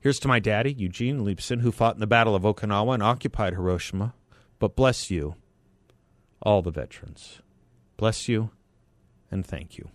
Here's 0.00 0.20
to 0.20 0.28
my 0.28 0.38
daddy, 0.38 0.72
Eugene 0.72 1.24
Leibsohn, 1.24 1.60
who 1.60 1.72
fought 1.72 1.94
in 1.94 2.00
the 2.00 2.06
Battle 2.06 2.36
of 2.36 2.44
Okinawa 2.44 2.94
and 2.94 3.02
occupied 3.02 3.54
Hiroshima. 3.54 4.14
But 4.60 4.76
bless 4.76 5.10
you, 5.10 5.34
all 6.40 6.62
the 6.62 6.70
veterans. 6.70 7.40
Bless 7.96 8.28
you 8.28 8.50
and 9.30 9.44
thank 9.44 9.76
you. 9.76 9.90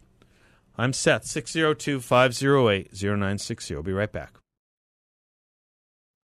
I'm 0.78 0.92
Seth, 0.92 1.26
602 1.26 2.02
508 2.02 2.92
0960. 2.92 3.82
Be 3.82 3.94
right 3.94 4.12
back. 4.12 4.34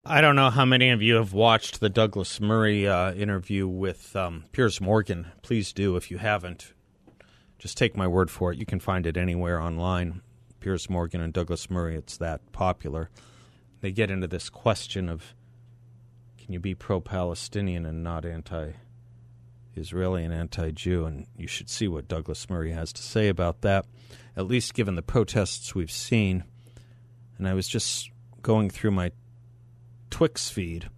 I 0.04 0.22
don't 0.22 0.36
know 0.36 0.50
how 0.50 0.66
many 0.66 0.90
of 0.90 1.04
you 1.04 1.16
have 1.16 1.34
watched 1.34 1.80
the 1.80 1.90
Douglas 1.90 2.42
Murray 2.42 2.88
uh, 2.88 3.14
interview 3.14 3.68
with 3.68 4.16
um, 4.16 4.46
Piers 4.52 4.82
Morgan. 4.82 5.28
Please 5.44 5.72
do 5.72 5.96
if 5.98 6.10
you 6.10 6.18
haven't. 6.18 6.74
Just 7.60 7.78
take 7.78 7.96
my 7.96 8.08
word 8.08 8.32
for 8.32 8.52
it. 8.52 8.58
You 8.58 8.66
can 8.66 8.80
find 8.80 9.06
it 9.06 9.18
anywhere 9.18 9.62
online. 9.62 10.22
Piers 10.62 10.90
Morgan 10.90 11.22
and 11.22 11.32
Douglas 11.32 11.70
Murray, 11.70 11.96
it's 11.96 12.18
that 12.18 12.52
popular. 12.52 13.12
They 13.82 13.92
get 13.92 14.10
into 14.10 14.28
this 14.28 14.50
question 14.50 15.10
of 15.10 15.36
can 16.40 16.54
you 16.54 16.60
be 16.60 16.74
pro 16.74 17.00
Palestinian 17.00 17.86
and 17.86 18.04
not 18.04 18.26
anti 18.26 18.72
Israeli 19.80 20.24
and 20.24 20.34
anti 20.34 20.72
Jew? 20.72 21.06
And 21.06 21.26
you 21.38 21.48
should 21.48 21.70
see 21.70 21.88
what 21.88 22.08
Douglas 22.08 22.50
Murray 22.50 22.72
has 22.72 22.94
to 22.94 23.02
say 23.02 23.28
about 23.28 23.62
that, 23.62 23.86
at 24.36 24.48
least 24.48 24.74
given 24.74 24.96
the 24.96 25.02
protests 25.02 25.74
we've 25.74 25.92
seen. 25.92 26.44
And 27.38 27.48
I 27.48 27.54
was 27.54 27.68
just 27.68 28.12
going 28.42 28.70
through 28.70 28.92
my 28.92 29.12
Twix 30.10 30.50
feed, 30.50 30.90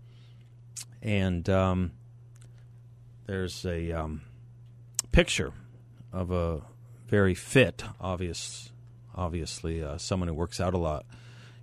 and 1.02 1.48
um, 1.50 1.92
there's 3.26 3.66
a 3.66 3.92
um, 3.92 4.22
picture 5.12 5.54
of 6.14 6.32
a 6.32 6.62
very 7.08 7.36
fit, 7.36 7.84
obvious, 8.00 8.72
obviously 9.14 9.84
uh, 9.84 9.98
someone 9.98 10.28
who 10.28 10.34
works 10.34 10.60
out 10.60 10.74
a 10.74 10.78
lot, 10.78 11.06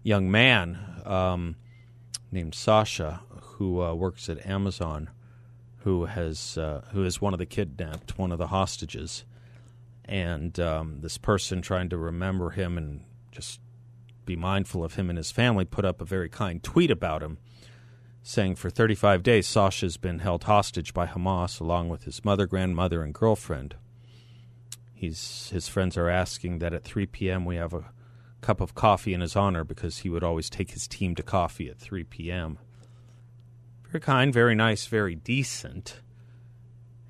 young 0.03 0.31
man 0.31 0.79
um, 1.05 1.57
named 2.31 2.55
Sasha 2.55 3.21
who 3.59 3.83
uh, 3.83 3.95
works 3.95 4.29
at 4.29 4.45
Amazon, 4.47 5.11
who 5.88 6.04
has 6.04 6.59
uh, 6.59 6.83
who 6.92 7.02
is 7.02 7.18
one 7.18 7.33
of 7.33 7.38
the 7.38 7.47
kidnapped, 7.47 8.18
one 8.18 8.30
of 8.30 8.37
the 8.37 8.49
hostages, 8.49 9.25
and 10.04 10.61
um, 10.61 11.00
this 11.00 11.16
person 11.16 11.62
trying 11.62 11.88
to 11.88 11.97
remember 11.97 12.50
him 12.50 12.76
and 12.76 13.04
just 13.33 13.59
be 14.26 14.37
mindful 14.37 14.85
of 14.85 14.97
him 14.97 15.09
and 15.09 15.16
his 15.16 15.30
family, 15.30 15.64
put 15.64 15.87
up 15.87 16.02
a 16.02 16.04
very 16.04 16.28
kind 16.28 16.62
tweet 16.62 16.90
about 16.90 17.23
him, 17.23 17.38
saying 18.23 18.54
for 18.54 18.68
35 18.68 19.23
days 19.23 19.47
Sasha's 19.47 19.97
been 19.97 20.18
held 20.18 20.45
hostage 20.45 20.92
by 20.92 21.07
Hamas 21.07 21.59
along 21.59 21.88
with 21.88 22.04
his 22.04 22.23
mother, 22.23 22.45
grandmother, 22.45 23.02
and 23.02 23.14
girlfriend. 23.14 23.75
He's 24.92 25.49
his 25.54 25.68
friends 25.68 25.97
are 25.97 26.11
asking 26.11 26.59
that 26.59 26.75
at 26.75 26.85
3 26.85 27.07
p.m. 27.07 27.47
we 27.47 27.57
have 27.57 27.73
a 27.73 27.92
cup 28.42 28.61
of 28.61 28.75
coffee 28.75 29.14
in 29.14 29.23
his 29.23 29.37
honor 29.37 29.64
because 29.64 30.00
he 30.00 30.11
would 30.11 30.23
always 30.23 30.50
take 30.50 30.73
his 30.73 30.87
team 30.87 31.14
to 31.14 31.23
coffee 31.23 31.71
at 31.71 31.78
3 31.78 32.04
p.m. 32.04 32.59
Very 33.90 34.00
kind, 34.00 34.35
very 34.35 34.54
nice, 34.54 34.87
very 34.87 35.14
decent. 35.14 36.00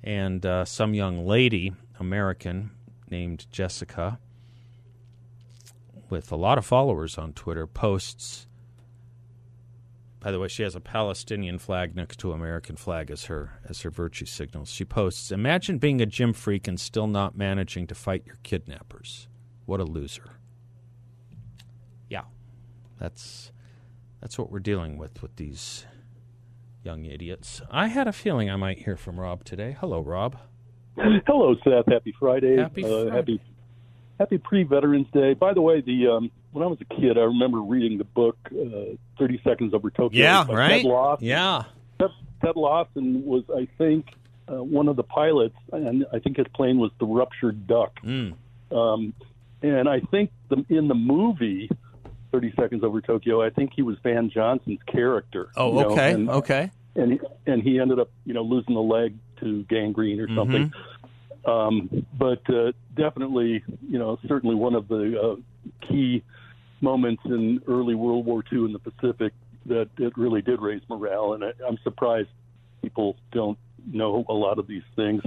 And 0.01 0.45
uh, 0.45 0.63
some 0.63 0.93
young 0.93 1.25
lady, 1.27 1.73
American, 1.99 2.71
named 3.09 3.47
Jessica, 3.51 4.17
with 6.09 6.31
a 6.31 6.37
lot 6.37 6.57
of 6.57 6.65
followers 6.65 7.17
on 7.17 7.33
Twitter, 7.33 7.67
posts. 7.67 8.47
By 10.21 10.31
the 10.31 10.39
way, 10.39 10.47
she 10.47 10.63
has 10.63 10.73
a 10.73 10.79
Palestinian 10.79 11.59
flag 11.59 11.95
next 11.97 12.19
to 12.19 12.31
an 12.31 12.39
American 12.39 12.77
flag 12.77 13.11
as 13.11 13.25
her 13.25 13.59
as 13.67 13.81
her 13.81 13.89
virtue 13.89 14.25
signals. 14.25 14.69
She 14.69 14.85
posts, 14.85 15.31
"Imagine 15.31 15.79
being 15.79 15.99
a 15.99 16.05
gym 16.05 16.31
freak 16.31 16.67
and 16.67 16.79
still 16.79 17.07
not 17.07 17.37
managing 17.37 17.87
to 17.87 17.95
fight 17.95 18.25
your 18.25 18.37
kidnappers. 18.43 19.27
What 19.65 19.81
a 19.81 19.85
loser." 19.85 20.37
Yeah, 22.09 22.23
that's 22.97 23.51
that's 24.21 24.37
what 24.37 24.49
we're 24.49 24.59
dealing 24.59 24.97
with 24.97 25.21
with 25.21 25.35
these 25.35 25.85
young 26.83 27.05
idiots. 27.05 27.61
I 27.69 27.87
had 27.87 28.07
a 28.07 28.13
feeling 28.13 28.49
I 28.49 28.55
might 28.55 28.79
hear 28.79 28.95
from 28.95 29.19
Rob 29.19 29.43
today. 29.43 29.77
Hello, 29.79 30.01
Rob. 30.01 30.37
Hello, 30.97 31.55
Seth. 31.63 31.85
Happy 31.87 32.13
Friday. 32.19 32.57
Happy 32.57 32.83
uh, 32.83 33.09
happy 33.09 33.39
Happy 34.19 34.37
pre-Veterans 34.37 35.07
Day. 35.13 35.33
By 35.33 35.53
the 35.53 35.61
way, 35.61 35.79
the 35.79 36.07
um, 36.07 36.31
when 36.51 36.63
I 36.63 36.67
was 36.67 36.77
a 36.81 36.93
kid, 36.93 37.17
I 37.17 37.21
remember 37.21 37.61
reading 37.61 37.97
the 37.97 38.03
book 38.03 38.37
uh, 38.51 38.95
Thirty 39.17 39.39
Seconds 39.45 39.73
Over 39.73 39.89
Tokyo. 39.89 40.21
Yeah, 40.21 40.45
right. 40.49 40.81
Ted 40.81 40.83
Lawson. 40.83 41.25
Yeah. 41.25 41.63
Ted, 41.99 42.09
Ted 42.43 42.55
Lawson 42.57 43.25
was, 43.25 43.43
I 43.55 43.67
think, 43.77 44.07
uh, 44.49 44.61
one 44.61 44.89
of 44.89 44.97
the 44.97 45.03
pilots, 45.03 45.55
and 45.71 46.05
I 46.11 46.19
think 46.19 46.35
his 46.35 46.47
plane 46.53 46.79
was 46.79 46.91
the 46.99 47.05
Ruptured 47.05 47.65
Duck. 47.65 47.97
Mm. 48.03 48.33
Um, 48.71 49.13
and 49.61 49.87
I 49.87 50.01
think 50.01 50.31
the, 50.49 50.65
in 50.67 50.89
the 50.89 50.95
movie 50.95 51.69
Thirty 52.31 52.53
Seconds 52.59 52.83
Over 52.83 53.01
Tokyo, 53.01 53.41
I 53.41 53.49
think 53.49 53.71
he 53.75 53.81
was 53.81 53.97
Van 54.03 54.29
Johnson's 54.29 54.79
character. 54.87 55.49
Oh, 55.55 55.69
you 55.73 55.81
know, 55.81 55.89
okay. 55.91 56.11
and- 56.11 56.29
okay. 56.29 56.71
and 56.95 57.13
he, 57.13 57.19
and 57.45 57.63
he 57.63 57.79
ended 57.79 57.99
up 57.99 58.09
you 58.25 58.33
know 58.33 58.43
losing 58.43 58.75
the 58.75 58.81
leg 58.81 59.15
to 59.39 59.63
gangrene 59.63 60.19
or 60.19 60.27
something. 60.35 60.71
Um, 61.45 62.05
but 62.17 62.41
uh, 62.49 62.73
definitely, 62.95 63.63
you 63.87 63.97
know, 63.97 64.19
certainly 64.27 64.55
one 64.55 64.75
of 64.75 64.87
the 64.87 65.19
uh, 65.21 65.35
key 65.87 66.23
moments 66.81 67.23
in 67.25 67.61
early 67.67 67.95
World 67.95 68.25
War 68.25 68.43
II 68.51 68.65
in 68.65 68.73
the 68.73 68.79
Pacific 68.79 69.33
that 69.65 69.89
it 69.97 70.17
really 70.17 70.41
did 70.41 70.61
raise 70.61 70.81
morale, 70.89 71.33
and 71.33 71.43
I, 71.43 71.51
I'm 71.67 71.77
surprised 71.83 72.29
people 72.81 73.15
don't 73.31 73.57
know 73.91 74.25
a 74.27 74.33
lot 74.33 74.59
of 74.59 74.67
these 74.67 74.83
things. 74.95 75.21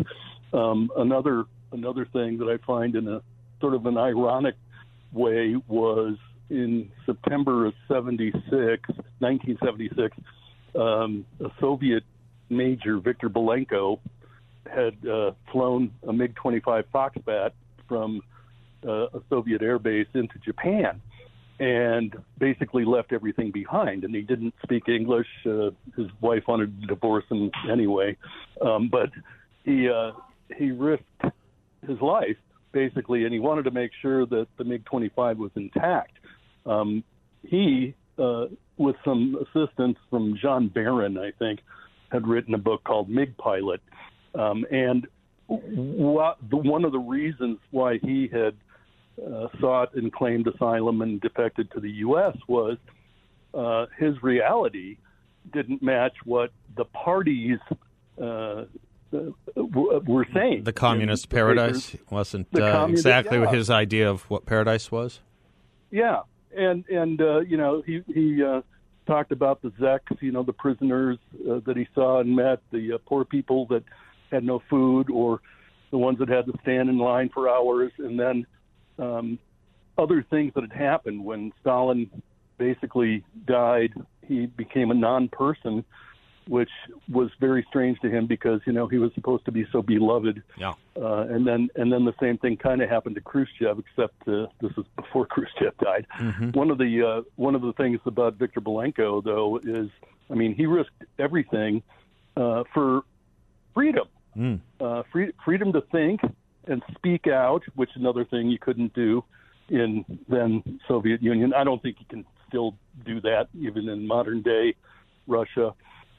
Um, 0.53 0.91
another 0.97 1.45
another 1.73 2.05
thing 2.05 2.39
that 2.39 2.49
I 2.49 2.59
find 2.67 2.95
in 2.95 3.09
a 3.09 3.23
sort 3.61 3.75
of 3.75 3.87
an 3.87 3.97
ironic 3.97 4.55
way 5.13 5.57
was 5.69 6.17
in 6.53 6.91
September 7.07 7.67
of 7.67 7.75
76, 7.89 8.35
1976, 8.51 10.17
um, 10.75 11.25
a 11.41 11.51
Soviet 11.59 12.05
major, 12.51 12.99
Viktor 12.99 13.31
Belenko, 13.31 13.99
had 14.71 14.95
uh, 15.09 15.33
flown 15.51 15.91
a 16.07 16.13
MiG 16.13 16.35
25 16.35 16.85
Foxbat 16.95 17.53
from 17.89 18.21
uh, 18.87 19.07
a 19.07 19.21
Soviet 19.31 19.63
airbase 19.63 20.07
into 20.15 20.39
Japan 20.45 21.01
and 21.59 22.15
basically 22.39 22.85
left 22.85 23.13
everything 23.13 23.51
behind. 23.51 24.05
And 24.05 24.15
he 24.15 24.23
didn't 24.23 24.55
speak 24.63 24.89
English. 24.89 25.29
Uh, 25.47 25.71
his 25.97 26.09
wife 26.21 26.43
wanted 26.47 26.81
to 26.83 26.87
divorce 26.87 27.25
him 27.31 27.51
anyway. 27.71 28.17
Um, 28.61 28.89
but 28.91 29.11
he, 29.65 29.89
uh, 29.89 30.13
he 30.57 30.71
risked 30.71 31.05
his 31.87 32.01
life, 32.01 32.37
basically, 32.73 33.25
and 33.25 33.33
he 33.33 33.41
wanted 33.41 33.65
to 33.65 33.71
make 33.71 33.93
sure 34.03 34.27
that 34.27 34.49
the 34.59 34.65
MiG 34.65 34.85
25 34.85 35.39
was 35.39 35.51
intact. 35.55 36.19
Um, 36.67 37.05
he, 37.43 37.95
uh, 38.19 38.47
with 38.77 38.97
some 39.05 39.37
assistance 39.41 39.99
from 40.11 40.39
John 40.41 40.69
Barron, 40.69 41.19
I 41.19 41.33
think, 41.39 41.61
had 42.11 42.27
written 42.27 42.55
a 42.55 42.59
book 42.59 42.85
called 42.85 43.09
MiG 43.09 43.37
Pilot. 43.37 43.81
Um, 44.35 44.65
and 44.71 45.07
what, 45.47 46.39
the, 46.49 46.57
one 46.57 46.85
of 46.85 46.93
the 46.93 46.99
reasons 46.99 47.59
why 47.71 47.99
he 47.99 48.29
had 48.33 48.55
uh, 49.25 49.49
sought 49.61 49.95
and 49.95 50.13
claimed 50.13 50.47
asylum 50.47 51.03
and 51.03 51.21
defected 51.21 51.71
to 51.73 51.81
the 51.81 51.91
U.S. 51.91 52.37
was 52.49 52.79
uh, 53.55 53.87
his 53.99 54.23
reality 54.23 54.97
didn't 55.53 55.83
match 55.83 56.15
what 56.25 56.51
the 56.77 56.85
parties 56.85 57.59
uh, 58.21 58.25
uh, 58.25 58.65
were 59.55 60.27
saying. 60.33 60.65
The 60.65 60.73
communist 60.73 61.29
paradise 61.29 61.97
wasn't 62.11 62.49
uh, 62.59 62.87
exactly 62.89 63.39
yeah. 63.39 63.51
his 63.51 63.69
idea 63.69 64.11
of 64.11 64.23
what 64.31 64.47
paradise 64.47 64.91
was. 64.91 65.21
Yeah, 65.91 66.21
and 66.57 66.85
and 66.89 67.21
uh, 67.21 67.41
you 67.41 67.57
know 67.57 67.83
he 67.85 68.03
he 68.13 68.43
uh, 68.43 68.63
talked 69.07 69.33
about 69.33 69.63
the 69.63 69.71
Zeks, 69.71 70.21
you 70.21 70.33
know 70.33 70.43
the 70.43 70.53
prisoners 70.53 71.19
uh, 71.51 71.61
that 71.67 71.77
he 71.77 71.87
saw 71.95 72.21
and 72.21 72.35
met, 72.35 72.61
the 72.71 72.95
uh, 72.95 72.99
poor 73.07 73.25
people 73.25 73.67
that 73.67 73.85
had 74.31 74.45
no 74.45 74.63
food, 74.71 75.11
or 75.11 75.41
the 75.91 75.99
ones 75.99 76.19
that 76.19 76.29
had 76.29 76.47
to 76.47 76.53
stand 76.63 76.89
in 76.89 76.99
line 76.99 77.31
for 77.33 77.49
hours, 77.49 77.93
and 77.99 78.19
then 78.19 78.47
um, 78.99 79.39
other 79.99 80.25
things 80.31 80.53
that 80.55 80.63
had 80.63 80.73
happened 80.73 81.25
when 81.25 81.53
Stalin 81.61 82.11
basically 82.59 83.25
died. 83.47 83.93
He 84.27 84.47
became 84.47 84.91
a 84.91 84.95
non-person, 84.95 85.85
which 86.49 86.71
was 87.11 87.31
very 87.41 87.65
strange 87.69 87.99
to 88.01 88.11
him 88.11 88.27
because 88.27 88.61
you 88.67 88.73
know 88.73 88.87
he 88.89 88.99
was 88.99 89.13
supposed 89.15 89.45
to 89.45 89.53
be 89.53 89.65
so 89.71 89.81
beloved 89.83 90.43
Yeah. 90.59 90.75
uh, 90.97 91.27
and 91.31 91.47
then 91.47 91.69
and 91.77 91.93
then 91.93 92.05
the 92.05 92.15
same 92.21 92.39
thing 92.39 92.57
kind 92.57 92.83
of 92.83 92.89
happened 92.91 93.15
to 93.15 93.21
Khrushchev, 93.21 93.79
except 93.79 94.27
uh, 94.29 94.47
this 94.61 94.73
is 94.77 94.85
before 94.97 95.27
Khrushchev 95.33 95.77
died. 95.79 96.07
One 96.55 96.71
of 96.71 96.79
the 96.79 97.03
uh, 97.03 97.23
one 97.37 97.55
of 97.55 97.63
the 97.63 97.73
things 97.75 98.01
about 98.07 98.35
Viktor 98.35 98.61
Belenko, 98.61 99.23
though, 99.23 99.59
is 99.63 99.89
I 100.31 100.35
mean 100.35 100.55
he 100.55 100.67
risked 100.67 101.03
everything 101.19 101.83
uh, 102.37 102.65
for 102.75 103.03
freedom, 103.75 104.09
uh, 104.81 105.03
free, 105.13 105.33
freedom 105.45 105.73
to 105.73 105.81
think 105.93 106.21
and 106.67 106.83
speak 106.97 107.27
out, 107.27 107.63
which 107.75 107.91
is 107.91 107.97
another 107.97 108.25
thing 108.25 108.49
you 108.49 108.59
couldn't 108.59 108.95
do 108.95 109.25
in 109.69 110.05
then 110.29 110.81
Soviet 110.89 111.23
Union. 111.23 111.53
I 111.55 111.65
don't 111.65 111.81
think 111.83 111.97
you 112.01 112.07
can 112.09 112.25
still 112.49 112.75
do 113.07 113.21
that 113.23 113.49
even 113.59 113.89
in 113.89 114.07
modern 114.07 114.43
day 114.43 114.75
Russia. 115.27 115.73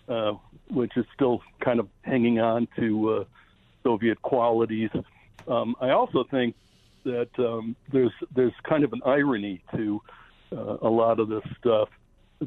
Uh, 0.07 0.33
which 0.69 0.95
is 0.98 1.05
still 1.13 1.41
kind 1.63 1.79
of 1.79 1.88
hanging 2.01 2.39
on 2.39 2.67
to 2.77 3.10
uh, 3.10 3.24
Soviet 3.83 4.22
qualities. 4.22 4.89
Um, 5.48 5.75
I 5.81 5.89
also 5.91 6.24
think 6.29 6.55
that 7.03 7.29
um, 7.38 7.75
there's 7.91 8.13
there's 8.36 8.53
kind 8.63 8.83
of 8.83 8.93
an 8.93 9.01
irony 9.05 9.62
to 9.75 10.01
uh, 10.51 10.77
a 10.81 10.89
lot 10.89 11.19
of 11.19 11.29
this 11.29 11.43
stuff 11.60 11.89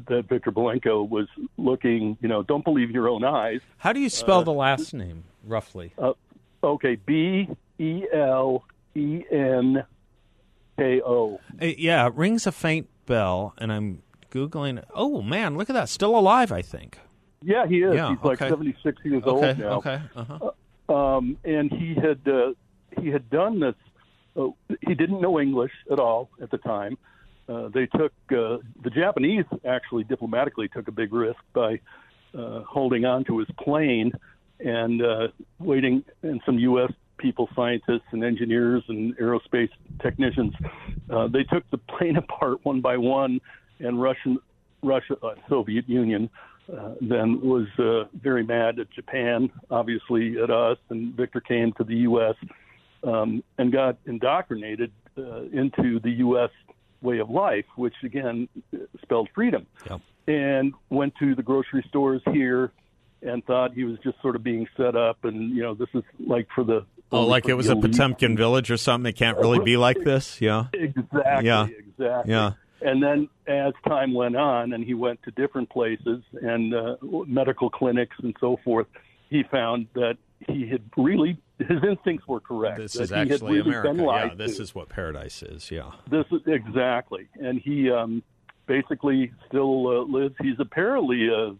that 0.07 0.27
Victor 0.27 0.51
Belenko 0.51 1.07
was 1.07 1.27
looking. 1.57 2.17
You 2.21 2.27
know, 2.27 2.43
don't 2.43 2.63
believe 2.63 2.91
your 2.91 3.09
own 3.09 3.23
eyes. 3.23 3.61
How 3.77 3.93
do 3.93 3.99
you 3.99 4.09
spell 4.09 4.43
the 4.43 4.53
last 4.53 4.93
name, 4.93 5.25
roughly? 5.43 5.93
Uh, 5.97 6.13
okay, 6.63 6.95
B 6.95 7.49
E 7.79 8.03
L 8.13 8.63
E 8.95 9.23
N 9.31 9.83
K 10.77 11.01
O. 11.01 11.39
Uh, 11.61 11.65
yeah, 11.77 12.07
it 12.07 12.13
rings 12.15 12.47
a 12.47 12.51
faint 12.51 12.87
bell, 13.05 13.53
and 13.57 13.71
I'm 13.71 14.01
googling. 14.31 14.83
Oh 14.93 15.21
man, 15.21 15.57
look 15.57 15.69
at 15.69 15.73
that! 15.73 15.89
Still 15.89 16.17
alive, 16.17 16.51
I 16.51 16.61
think. 16.61 16.99
Yeah, 17.41 17.67
he 17.67 17.77
is. 17.81 17.95
Yeah, 17.95 18.09
He's 18.09 18.23
like 18.23 18.41
okay. 18.41 18.49
76 18.49 18.97
years 19.05 19.23
Okay, 19.23 19.47
old 19.47 19.57
now. 19.59 19.71
okay, 19.77 20.01
uh-huh. 20.15 20.93
um, 20.93 21.37
and 21.43 21.71
he 21.71 21.93
had 21.95 22.19
uh, 22.27 22.53
he 22.99 23.09
had 23.09 23.29
done 23.29 23.59
this. 23.59 23.75
Uh, 24.35 24.49
he 24.87 24.95
didn't 24.95 25.21
know 25.21 25.39
English 25.39 25.71
at 25.91 25.99
all 25.99 26.29
at 26.41 26.49
the 26.51 26.57
time. 26.57 26.97
Uh, 27.49 27.69
they 27.69 27.85
took 27.85 28.11
uh, 28.31 28.57
the 28.83 28.89
Japanese 28.93 29.45
actually 29.65 30.03
diplomatically 30.03 30.67
took 30.67 30.87
a 30.87 30.91
big 30.91 31.13
risk 31.13 31.39
by 31.53 31.79
uh, 32.37 32.61
holding 32.63 33.05
on 33.05 33.23
to 33.25 33.37
his 33.39 33.47
plane 33.59 34.11
and 34.59 35.01
uh, 35.01 35.27
waiting, 35.59 36.03
and 36.23 36.41
some 36.45 36.57
U.S. 36.59 36.91
people, 37.17 37.47
scientists 37.55 38.07
and 38.11 38.23
engineers 38.23 38.83
and 38.87 39.15
aerospace 39.17 39.69
technicians, 40.01 40.53
uh, 41.09 41.27
they 41.27 41.43
took 41.43 41.69
the 41.69 41.77
plane 41.77 42.17
apart 42.17 42.59
one 42.63 42.81
by 42.81 42.97
one, 42.97 43.39
and 43.79 44.01
Russian 44.01 44.39
Russia, 44.83 45.15
uh, 45.23 45.35
Soviet 45.47 45.87
Union, 45.87 46.29
uh, 46.71 46.95
then 47.01 47.41
was 47.41 47.67
uh, 47.79 48.05
very 48.21 48.43
mad 48.43 48.79
at 48.79 48.89
Japan, 48.91 49.49
obviously 49.69 50.41
at 50.41 50.49
us, 50.49 50.77
and 50.89 51.13
Victor 51.15 51.39
came 51.39 51.73
to 51.73 51.83
the 51.83 51.95
U.S. 51.97 52.35
Um, 53.03 53.43
and 53.57 53.71
got 53.71 53.97
indoctrinated 54.05 54.91
uh, 55.17 55.43
into 55.53 55.99
the 55.99 56.11
U.S. 56.17 56.49
way 57.01 57.19
of 57.19 57.29
life, 57.29 57.65
which 57.75 57.93
again 58.03 58.49
spelled 59.01 59.29
freedom. 59.33 59.65
Yep. 59.89 60.01
And 60.27 60.73
went 60.89 61.13
to 61.19 61.35
the 61.35 61.43
grocery 61.43 61.85
stores 61.87 62.21
here 62.33 62.71
and 63.21 63.43
thought 63.45 63.73
he 63.73 63.83
was 63.83 63.97
just 64.03 64.21
sort 64.21 64.35
of 64.35 64.43
being 64.43 64.67
set 64.75 64.95
up, 64.95 65.23
and 65.23 65.55
you 65.55 65.63
know 65.63 65.73
this 65.73 65.89
is 65.93 66.03
like 66.19 66.47
for 66.53 66.63
the 66.63 66.85
Oh, 67.11 67.25
like 67.25 67.47
it 67.47 67.53
was 67.53 67.69
a. 67.69 67.75
Potemkin 67.75 68.35
village 68.35 68.69
or 68.69 68.77
something. 68.77 69.09
It 69.09 69.15
can't 69.15 69.37
really 69.37 69.59
be 69.59 69.77
like 69.77 70.03
this. 70.03 70.41
Yeah. 70.41 70.65
Exactly. 70.73 71.45
Yeah. 71.45 71.67
Exactly. 71.67 72.33
Yeah. 72.33 72.51
And 72.81 73.01
then 73.01 73.29
as 73.47 73.73
time 73.87 74.13
went 74.13 74.35
on, 74.35 74.73
and 74.73 74.83
he 74.83 74.93
went 74.93 75.21
to 75.23 75.31
different 75.31 75.69
places 75.69 76.21
and 76.41 76.73
uh, 76.73 76.95
medical 77.25 77.69
clinics 77.69 78.15
and 78.21 78.35
so 78.39 78.57
forth, 78.63 78.87
he 79.29 79.43
found 79.43 79.87
that 79.93 80.17
he 80.47 80.67
had 80.67 80.83
really 80.95 81.37
his 81.59 81.83
instincts 81.83 82.27
were 82.27 82.39
correct. 82.39 82.77
This 82.77 82.95
is 82.95 83.11
actually 83.11 83.61
really 83.61 83.75
America. 83.75 84.27
Yeah, 84.29 84.35
this 84.35 84.57
to. 84.57 84.63
is 84.63 84.75
what 84.75 84.89
paradise 84.89 85.41
is. 85.41 85.71
Yeah. 85.71 85.91
This 86.09 86.25
is 86.31 86.41
exactly, 86.45 87.27
and 87.35 87.59
he 87.59 87.89
um, 87.89 88.21
basically 88.67 89.31
still 89.47 89.87
uh, 89.87 90.03
lives. 90.05 90.35
He's 90.41 90.59
apparently 90.59 91.27
a, 91.29 91.55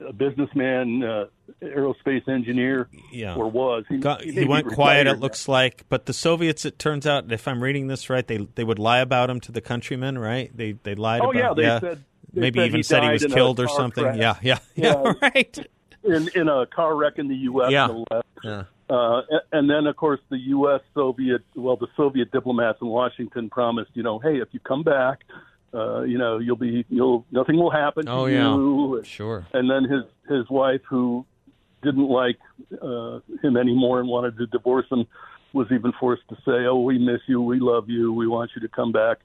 a 0.00 0.12
businessman, 0.12 1.02
uh, 1.02 1.24
aerospace 1.62 2.28
engineer, 2.28 2.88
Yeah. 3.12 3.34
or 3.34 3.50
was. 3.50 3.84
He, 3.88 3.98
Got, 3.98 4.22
he 4.22 4.32
he 4.32 4.44
went 4.44 4.68
quiet. 4.68 5.06
It 5.06 5.18
looks 5.20 5.48
like, 5.48 5.84
but 5.88 6.06
the 6.06 6.12
Soviets. 6.12 6.64
It 6.64 6.78
turns 6.78 7.06
out, 7.06 7.30
if 7.32 7.46
I'm 7.48 7.62
reading 7.62 7.86
this 7.86 8.10
right, 8.10 8.26
they 8.26 8.46
they 8.54 8.64
would 8.64 8.78
lie 8.78 8.98
about 9.00 9.30
him 9.30 9.40
to 9.40 9.52
the 9.52 9.60
countrymen, 9.60 10.18
right? 10.18 10.54
They 10.56 10.72
they 10.82 10.94
lied 10.94 11.22
Oh, 11.22 11.30
about. 11.30 11.58
yeah, 11.58 11.78
they 11.80 11.86
said- 11.88 12.04
they 12.32 12.40
maybe 12.42 12.58
said 12.58 12.66
even 12.66 12.78
he 12.78 12.82
said 12.82 13.02
he 13.04 13.10
was 13.10 13.24
killed 13.26 13.60
or 13.60 13.68
something. 13.68 14.04
crash. 14.04 14.18
Yeah, 14.18 14.36
yeah, 14.42 14.58
yeah, 14.74 15.02
Yeah. 15.04 15.12
Right. 15.22 15.58
in 16.04 16.28
in 16.34 16.48
a 16.48 16.66
car 16.66 16.94
wreck 16.94 17.14
in 17.16 17.28
the 17.28 17.36
U.S. 17.36 17.70
Yeah. 17.70 17.86
no 17.86 18.04
less. 18.10 18.24
Yeah. 18.44 18.64
Uh, 18.88 19.22
and 19.50 19.68
then, 19.68 19.86
of 19.88 19.96
course, 19.96 20.20
the 20.28 20.38
U.S. 20.38 20.80
Soviet, 20.94 21.42
well, 21.56 21.76
the 21.76 21.88
Soviet 21.96 22.30
diplomats 22.30 22.78
in 22.80 22.86
Washington 22.86 23.50
promised, 23.50 23.90
you 23.94 24.02
know, 24.04 24.20
hey, 24.20 24.36
if 24.36 24.48
you 24.52 24.60
come 24.60 24.84
back, 24.84 25.24
uh, 25.74 26.02
you 26.02 26.18
know, 26.18 26.38
you'll 26.38 26.56
be, 26.56 26.84
you'll, 26.88 27.24
nothing 27.30 27.56
will 27.56 27.70
happen 27.70 28.08
Oh, 28.08 28.26
to 28.26 28.32
yeah. 28.32 28.54
you. 28.54 29.02
Sure. 29.04 29.46
And 29.52 29.70
then 29.70 29.84
his 29.84 30.04
his 30.28 30.48
wife, 30.50 30.80
who 30.88 31.24
didn't 31.82 32.08
like 32.08 32.38
uh, 32.82 33.20
him 33.42 33.56
anymore 33.56 34.00
and 34.00 34.08
wanted 34.08 34.36
to 34.38 34.46
divorce 34.46 34.86
him, 34.90 35.06
was 35.52 35.66
even 35.70 35.92
forced 36.00 36.22
to 36.30 36.34
say, 36.44 36.66
"Oh, 36.66 36.80
we 36.80 36.98
miss 36.98 37.20
you, 37.26 37.40
we 37.42 37.60
love 37.60 37.88
you, 37.88 38.12
we 38.12 38.26
want 38.26 38.50
you 38.54 38.62
to 38.62 38.68
come 38.68 38.92
back," 38.92 39.18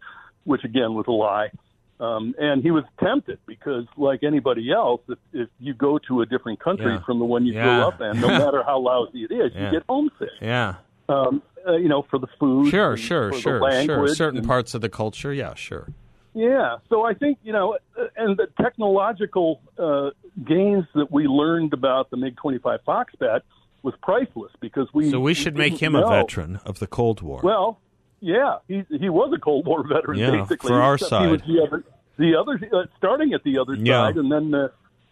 which 0.43 0.63
again 0.63 0.93
was 0.93 1.05
a 1.07 1.11
lie. 1.11 1.51
Um, 1.99 2.33
and 2.39 2.63
he 2.63 2.71
was 2.71 2.83
tempted 2.99 3.37
because, 3.45 3.85
like 3.95 4.23
anybody 4.23 4.71
else, 4.71 5.01
if, 5.07 5.19
if 5.33 5.49
you 5.59 5.73
go 5.75 5.99
to 6.07 6.21
a 6.21 6.25
different 6.25 6.59
country 6.59 6.93
Yeah. 6.93 7.01
from 7.05 7.19
the 7.19 7.25
one 7.25 7.45
you 7.45 7.53
Yeah. 7.53 7.63
grew 7.63 7.83
up 7.83 8.01
in, 8.01 8.19
no 8.19 8.27
matter 8.27 8.63
how 8.65 8.79
lousy 8.79 9.23
it 9.23 9.31
is, 9.31 9.51
Yeah. 9.53 9.65
you 9.65 9.71
get 9.73 9.83
homesick. 9.87 10.29
Yeah. 10.41 10.75
Um, 11.09 11.43
uh, 11.67 11.73
you 11.75 11.87
know, 11.89 12.01
for 12.09 12.17
the 12.17 12.25
food, 12.39 12.71
Sure. 12.71 12.97
Sure. 12.97 13.31
for 13.31 13.37
Sure. 13.37 13.83
Sure. 13.85 14.07
Certain 14.15 14.39
and- 14.39 14.47
parts 14.47 14.73
of 14.73 14.81
the 14.81 14.89
culture. 14.89 15.31
Yeah. 15.31 15.53
Sure. 15.53 15.89
Yeah, 16.33 16.77
so 16.89 17.03
I 17.05 17.13
think 17.13 17.39
you 17.43 17.51
know, 17.53 17.77
and 18.15 18.37
the 18.37 18.47
technological 18.61 19.61
uh, 19.77 20.11
gains 20.45 20.85
that 20.95 21.11
we 21.11 21.27
learned 21.27 21.73
about 21.73 22.09
the 22.09 22.17
MiG 22.17 22.37
twenty 22.37 22.57
five 22.59 22.79
Foxbat 22.87 23.41
was 23.83 23.93
priceless 24.01 24.51
because 24.59 24.87
we. 24.93 25.09
So 25.11 25.19
we 25.19 25.33
should 25.33 25.55
make 25.57 25.81
him 25.81 25.95
a 25.95 26.07
veteran 26.07 26.59
of 26.65 26.79
the 26.79 26.87
Cold 26.87 27.21
War. 27.21 27.41
Well, 27.43 27.79
yeah, 28.19 28.57
he 28.67 28.83
he 28.89 29.09
was 29.09 29.33
a 29.35 29.39
Cold 29.39 29.65
War 29.65 29.85
veteran. 29.87 30.19
Yeah, 30.19 30.31
basically, 30.31 30.69
for 30.69 30.81
our 30.81 30.95
except 30.95 31.21
He 31.23 31.27
was 31.27 31.41
side. 31.41 31.47
the 31.47 31.63
other, 31.67 31.83
the 32.17 32.35
other 32.35 32.59
uh, 32.73 32.85
starting 32.97 33.33
at 33.33 33.43
the 33.43 33.57
other 33.59 33.73
Yeah. 33.75 34.05
side, 34.07 34.17
and 34.17 34.31
then 34.31 34.53
uh, 34.53 34.67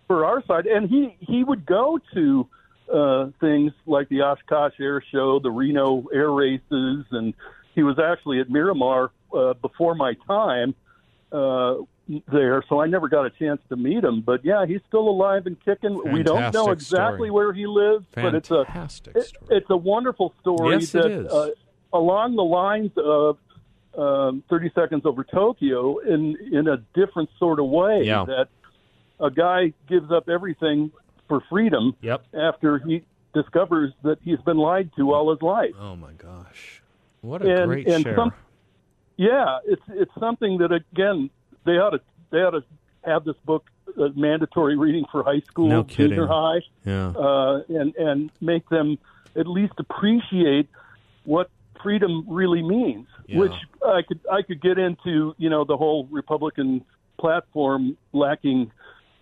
for 0.07 0.25
our 0.25 0.43
side, 0.45 0.67
and 0.67 0.89
he 0.89 1.15
he 1.19 1.43
would 1.43 1.65
go 1.65 1.99
to 2.13 2.47
uh, 2.93 3.29
things 3.41 3.71
like 3.85 4.07
the 4.09 4.21
Oshkosh 4.21 4.79
Air 4.79 5.03
Show, 5.11 5.39
the 5.39 5.51
Reno 5.51 6.05
Air 6.13 6.31
Races, 6.31 7.05
and 7.11 7.33
he 7.75 7.83
was 7.83 7.99
actually 7.99 8.39
at 8.39 8.49
Miramar 8.49 9.11
uh, 9.33 9.53
before 9.55 9.95
my 9.95 10.13
time 10.27 10.73
uh, 11.31 11.75
there, 12.31 12.63
so 12.67 12.79
I 12.81 12.87
never 12.87 13.07
got 13.07 13.25
a 13.25 13.29
chance 13.29 13.61
to 13.69 13.75
meet 13.75 14.03
him. 14.03 14.21
But 14.21 14.43
yeah, 14.43 14.65
he's 14.65 14.81
still 14.87 15.07
alive 15.07 15.45
and 15.45 15.57
kicking. 15.63 16.01
we 16.11 16.23
don't 16.23 16.53
know 16.53 16.71
exactly 16.71 17.27
story. 17.27 17.31
where 17.31 17.53
he 17.53 17.67
lives, 17.67 18.05
but 18.13 18.33
it's 18.35 18.49
a 18.51 18.65
Fantastic 18.65 19.15
it- 19.15 19.25
story. 19.25 19.57
it's 19.57 19.69
a 19.69 19.77
wonderful 19.77 20.33
story 20.41 20.75
Yes, 20.75 20.95
it 20.95 21.01
that 21.03 21.11
is. 21.11 21.31
Uh, 21.31 21.49
along 21.93 22.35
the 22.35 22.43
lines 22.43 22.91
of 22.97 23.37
um, 23.97 24.43
30 24.49 24.71
Seconds 24.75 25.01
Over 25.05 25.23
Tokyo 25.23 25.97
in 25.99 26.35
in 26.51 26.67
a 26.67 26.77
different 26.95 27.29
sort 27.37 27.59
of 27.59 27.65
way 27.67 28.03
Yeah. 28.05 28.25
that 28.25 28.47
a 29.19 29.29
guy 29.29 29.73
gives 29.87 30.11
up 30.11 30.29
everything 30.29 30.91
for 31.27 31.41
freedom 31.49 31.95
Yep. 32.01 32.23
after 32.33 32.79
he 32.79 33.03
discovers 33.33 33.91
that 34.03 34.17
he's 34.23 34.39
been 34.41 34.57
lied 34.57 34.89
to 34.95 35.13
all 35.13 35.29
his 35.31 35.41
life. 35.43 35.73
Oh 35.79 35.95
my 35.95 36.13
gosh. 36.13 36.81
What 37.21 37.41
a 37.43 37.53
And- 37.61 37.67
great 37.67 37.87
and 37.87 38.03
share. 38.03 38.15
some- 38.15 38.33
Yeah, 39.19 39.59
it's 39.65 39.81
it's 39.89 40.11
something 40.17 40.59
that 40.59 40.71
again 40.71 41.29
they 41.65 41.73
ought 41.73 41.89
to 41.89 41.99
they 42.31 42.37
ought 42.37 42.51
to 42.51 42.63
have 43.03 43.25
this 43.25 43.35
book 43.43 43.69
uh, 43.97 44.07
mandatory 44.15 44.77
reading 44.77 45.03
for 45.11 45.25
high 45.25 45.41
school, 45.41 45.67
No 45.67 45.83
junior 45.83 46.25
high, 46.25 46.61
yeah. 46.85 47.09
uh, 47.09 47.63
and 47.67 47.93
and 47.97 48.31
make 48.39 48.69
them 48.69 48.97
at 49.35 49.45
least 49.45 49.73
appreciate 49.77 50.69
what 51.25 51.49
freedom 51.83 52.23
really 52.29 52.63
means. 52.63 53.07
Yeah. 53.27 53.39
Which 53.39 53.51
I 53.85 54.03
could 54.07 54.21
I 54.31 54.41
could 54.41 54.61
get 54.61 54.77
into, 54.77 55.35
you 55.37 55.49
know, 55.49 55.65
the 55.65 55.75
whole 55.75 56.07
Republican 56.09 56.85
platform 57.19 57.97
lacking 58.13 58.71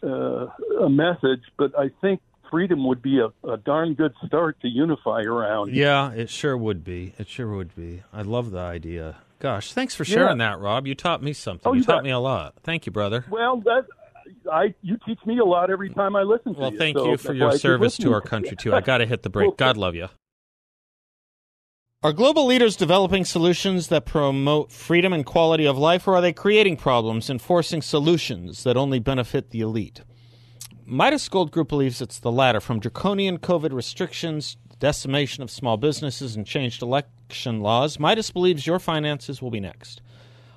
uh, 0.04 0.46
a 0.80 0.90
message, 0.92 1.42
but 1.58 1.72
I 1.76 1.90
think 2.02 2.22
freedom 2.52 2.86
would 2.86 3.02
be 3.02 3.20
a, 3.20 3.30
a 3.50 3.58
darn 3.58 3.96
good 3.96 4.14
start 4.28 4.62
to 4.62 4.68
unify 4.68 5.24
around. 5.24 5.74
Yeah, 5.74 6.12
it 6.12 6.30
sure 6.30 6.56
would 6.56 6.84
be. 6.84 7.16
It 7.18 7.28
sure 7.28 7.52
would 7.56 7.76
be. 7.76 8.04
I 8.14 8.22
love 8.22 8.52
the 8.52 8.60
idea. 8.60 9.16
Gosh, 9.40 9.74
thanks 9.74 9.94
for 9.94 10.04
sharing 10.04 10.40
that, 10.40 10.60
Rob. 10.60 10.88
You 10.88 10.96
taught 10.96 11.22
me 11.22 11.34
something. 11.34 11.70
Oh, 11.70 11.74
you 11.74 11.82
you 11.82 11.86
taught 11.86 12.04
me 12.04 12.10
a 12.10 12.20
lot. 12.20 12.56
Thank 12.64 12.86
you, 12.86 12.92
brother. 12.92 13.26
Well, 13.30 13.58
that 13.62 13.86
I 14.52 14.74
you 14.82 14.98
teach 15.06 15.20
me 15.26 15.38
a 15.38 15.46
lot 15.46 15.70
every 15.70 15.90
time 15.90 16.16
I 16.16 16.24
listen 16.24 16.54
to 16.56 16.60
Well, 16.60 16.72
you. 16.72 16.78
thank 16.78 16.98
so 16.98 17.12
you 17.12 17.18
for 17.18 17.34
your 17.34 17.48
why 17.48 17.52
I 17.52 17.56
keep 17.56 17.62
service 17.62 17.98
to 17.98 18.14
our 18.14 18.22
country, 18.22 18.58
too. 18.58 18.74
I 18.74 18.82
got 18.82 18.98
to 18.98 19.06
hit 19.06 19.22
the 19.24 19.30
break. 19.30 19.56
God 19.58 19.78
love 19.78 19.96
you. 19.96 20.10
Are 22.04 22.14
global 22.14 22.46
leaders 22.46 22.76
developing 22.76 23.26
solutions 23.26 23.88
that 23.88 24.06
promote 24.06 24.72
freedom 24.72 25.14
and 25.14 25.26
quality 25.26 25.66
of 25.66 25.78
life, 25.78 26.08
or 26.08 26.16
are 26.16 26.22
they 26.22 26.32
creating 26.34 26.78
problems 26.78 27.30
and 27.30 27.42
forcing 27.42 27.82
solutions 27.82 28.64
that 28.64 28.78
only 28.78 29.00
benefit 29.00 29.50
the 29.50 29.62
elite? 29.62 30.02
Midas 30.86 31.28
Gold 31.28 31.52
Group 31.52 31.70
believes 31.70 32.00
it's 32.02 32.20
the 32.20 32.32
latter. 32.32 32.60
From 32.60 32.80
draconian 32.80 33.40
COVID 33.40 33.74
restrictions, 33.74 34.58
decimation 34.80 35.42
of 35.44 35.50
small 35.52 35.76
businesses, 35.76 36.36
and 36.36 36.46
changed 36.46 36.82
election 37.28 37.60
laws, 37.60 38.00
Midas 38.00 38.32
believes 38.32 38.66
your 38.66 38.80
finances 38.80 39.42
will 39.42 39.52
be 39.52 39.60
next. 39.60 40.02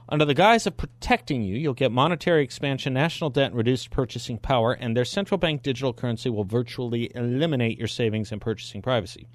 Under 0.08 0.24
the 0.24 0.34
guise 0.34 0.68
of 0.68 0.76
protecting 0.76 1.42
you, 1.42 1.56
you'll 1.56 1.74
get 1.74 1.90
monetary 1.90 2.44
expansion, 2.44 2.92
national 2.92 3.30
debt, 3.30 3.48
and 3.48 3.56
reduced 3.56 3.90
purchasing 3.90 4.38
power, 4.38 4.72
and 4.72 4.96
their 4.96 5.04
central 5.04 5.36
bank 5.36 5.62
digital 5.62 5.92
currency 5.92 6.30
will 6.30 6.44
virtually 6.44 7.10
eliminate 7.16 7.76
your 7.76 7.88
savings 7.88 8.30
and 8.30 8.40
purchasing 8.40 8.82
privacy. 8.82 9.26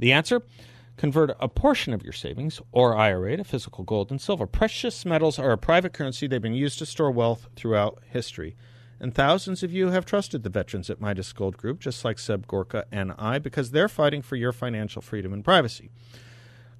The 0.00 0.12
answer? 0.12 0.42
Convert 0.96 1.36
a 1.38 1.48
portion 1.48 1.92
of 1.92 2.02
your 2.02 2.12
savings 2.12 2.60
or 2.72 2.96
IRA 2.96 3.36
to 3.36 3.44
physical 3.44 3.84
gold 3.84 4.10
and 4.10 4.20
silver. 4.20 4.46
Precious 4.46 5.04
metals 5.04 5.38
are 5.38 5.52
a 5.52 5.58
private 5.58 5.92
currency. 5.92 6.26
They've 6.26 6.42
been 6.42 6.54
used 6.54 6.80
to 6.80 6.86
store 6.86 7.12
wealth 7.12 7.46
throughout 7.54 8.02
history. 8.10 8.56
And 8.98 9.14
thousands 9.14 9.62
of 9.62 9.72
you 9.72 9.90
have 9.90 10.04
trusted 10.04 10.42
the 10.42 10.50
veterans 10.50 10.90
at 10.90 11.00
Midas 11.00 11.32
Gold 11.32 11.56
Group, 11.58 11.80
just 11.80 12.04
like 12.04 12.18
Seb 12.18 12.48
Gorka 12.48 12.86
and 12.90 13.12
I, 13.18 13.38
because 13.38 13.70
they're 13.70 13.88
fighting 13.88 14.22
for 14.22 14.36
your 14.36 14.52
financial 14.52 15.02
freedom 15.02 15.32
and 15.32 15.44
privacy. 15.44 15.90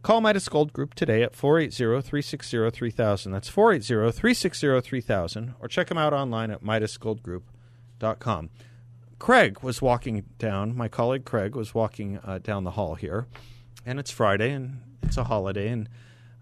Call 0.06 0.20
Midas 0.20 0.48
Gold 0.48 0.72
Group 0.72 0.94
today 0.94 1.24
at 1.24 1.32
480-360-3000. 1.32 3.32
That's 3.32 3.50
480-360-3000. 3.50 5.54
Or 5.58 5.66
check 5.66 5.88
them 5.88 5.98
out 5.98 6.12
online 6.12 6.52
at 6.52 6.62
midasgoldgroup.com. 6.62 8.50
Craig 9.18 9.58
was 9.64 9.82
walking 9.82 10.24
down, 10.38 10.76
my 10.76 10.86
colleague 10.86 11.24
Craig 11.24 11.56
was 11.56 11.74
walking 11.74 12.20
uh, 12.22 12.38
down 12.38 12.62
the 12.62 12.70
hall 12.70 12.94
here, 12.94 13.26
and 13.84 13.98
it's 13.98 14.12
Friday 14.12 14.52
and 14.52 14.80
it's 15.02 15.16
a 15.16 15.24
holiday, 15.24 15.70
and 15.70 15.88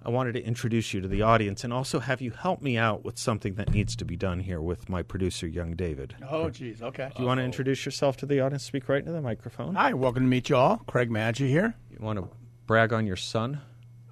I 0.04 0.10
wanted 0.10 0.32
to 0.32 0.44
introduce 0.44 0.92
you 0.92 1.00
to 1.00 1.08
the 1.08 1.22
audience 1.22 1.64
and 1.64 1.72
also 1.72 2.00
have 2.00 2.20
you 2.20 2.32
help 2.32 2.60
me 2.60 2.76
out 2.76 3.02
with 3.02 3.18
something 3.18 3.54
that 3.54 3.72
needs 3.72 3.96
to 3.96 4.04
be 4.04 4.14
done 4.14 4.40
here 4.40 4.60
with 4.60 4.90
my 4.90 5.00
producer, 5.00 5.46
Young 5.46 5.74
David. 5.74 6.14
Oh, 6.28 6.50
geez. 6.50 6.82
Okay. 6.82 7.10
Do 7.16 7.22
you 7.22 7.26
want 7.26 7.38
to 7.38 7.44
introduce 7.44 7.86
yourself 7.86 8.18
to 8.18 8.26
the 8.26 8.40
audience? 8.40 8.62
Speak 8.62 8.90
right 8.90 9.00
into 9.00 9.12
the 9.12 9.22
microphone. 9.22 9.74
Hi, 9.74 9.94
welcome 9.94 10.24
to 10.24 10.28
meet 10.28 10.50
you 10.50 10.56
all. 10.56 10.82
Craig 10.86 11.08
Maggi 11.08 11.48
here. 11.48 11.74
You 11.90 12.04
want 12.04 12.18
to 12.18 12.28
brag 12.66 12.92
on 12.92 13.06
your 13.06 13.16
son? 13.16 13.60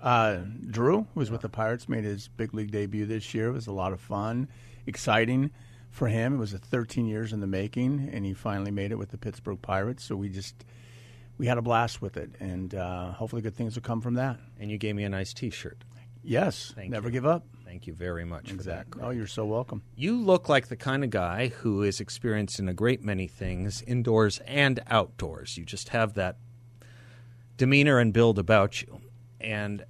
Uh, 0.01 0.39
Drew, 0.69 1.07
who 1.15 1.21
was 1.21 1.31
with 1.31 1.43
the 1.43 1.49
Pirates, 1.49 1.89
made 1.89 2.05
his 2.05 2.29
big 2.29 2.55
league 2.55 2.73
debut 2.73 3.07
this 3.07 3.35
year. 3.35 3.49
It 3.49 3.53
was 3.53 3.67
a 3.69 3.73
lot 3.73 3.93
of 3.93 4.01
fun, 4.01 4.49
exciting 4.87 5.51
for 5.91 6.09
him. 6.09 6.35
It 6.35 6.39
was 6.39 6.53
a 6.55 6.59
13 6.59 7.07
years 7.07 7.33
in 7.33 7.41
the 7.41 7.47
making, 7.47 8.11
and 8.13 8.25
he 8.25 8.35
finally 8.35 8.71
made 8.73 8.91
it 8.91 8.97
with 8.99 9.11
the 9.11 9.19
Pittsburgh 9.19 9.63
Pirates. 9.63 10.05
So 10.05 10.17
we 10.17 10.29
just 10.29 10.65
we 11.39 11.47
had 11.47 11.57
a 11.59 11.63
blast 11.63 12.03
with 12.03 12.17
it, 12.17 12.31
and 12.41 12.75
uh, 12.75 13.13
hopefully 13.13 13.43
good 13.43 13.55
things 13.55 13.77
will 13.77 13.83
come 13.83 14.01
from 14.01 14.15
that. 14.15 14.39
And 14.59 14.71
you 14.71 14.79
gave 14.79 14.97
me 14.97 15.05
a 15.05 15.09
nice 15.09 15.33
T-shirt. 15.33 15.85
Yes, 16.25 16.73
Thank 16.75 16.91
never 16.91 17.09
you. 17.09 17.13
give 17.13 17.27
up. 17.27 17.45
Thank 17.65 17.87
you 17.87 17.95
very 17.95 18.25
much. 18.25 18.51
Exactly. 18.53 19.03
Oh, 19.03 19.11
you're 19.11 19.27
so 19.27 19.45
welcome. 19.45 19.83
You 19.97 20.21
look 20.21 20.49
like 20.49 20.69
the 20.69 20.77
kind 20.77 21.03
of 21.03 21.11
guy 21.11 21.49
who 21.49 21.83
is 21.83 22.01
experiencing 22.01 22.69
a 22.69 22.75
great 22.75 23.03
many 23.03 23.27
things 23.27 23.83
indoors 23.83 24.39
and 24.47 24.81
outdoors. 24.89 25.57
You 25.57 25.65
just 25.65 25.89
have 25.89 26.15
that 26.15 26.37
demeanor 27.57 27.99
and 27.99 28.13
build 28.13 28.39
about 28.39 28.83
you. 28.83 29.01
And 29.41 29.85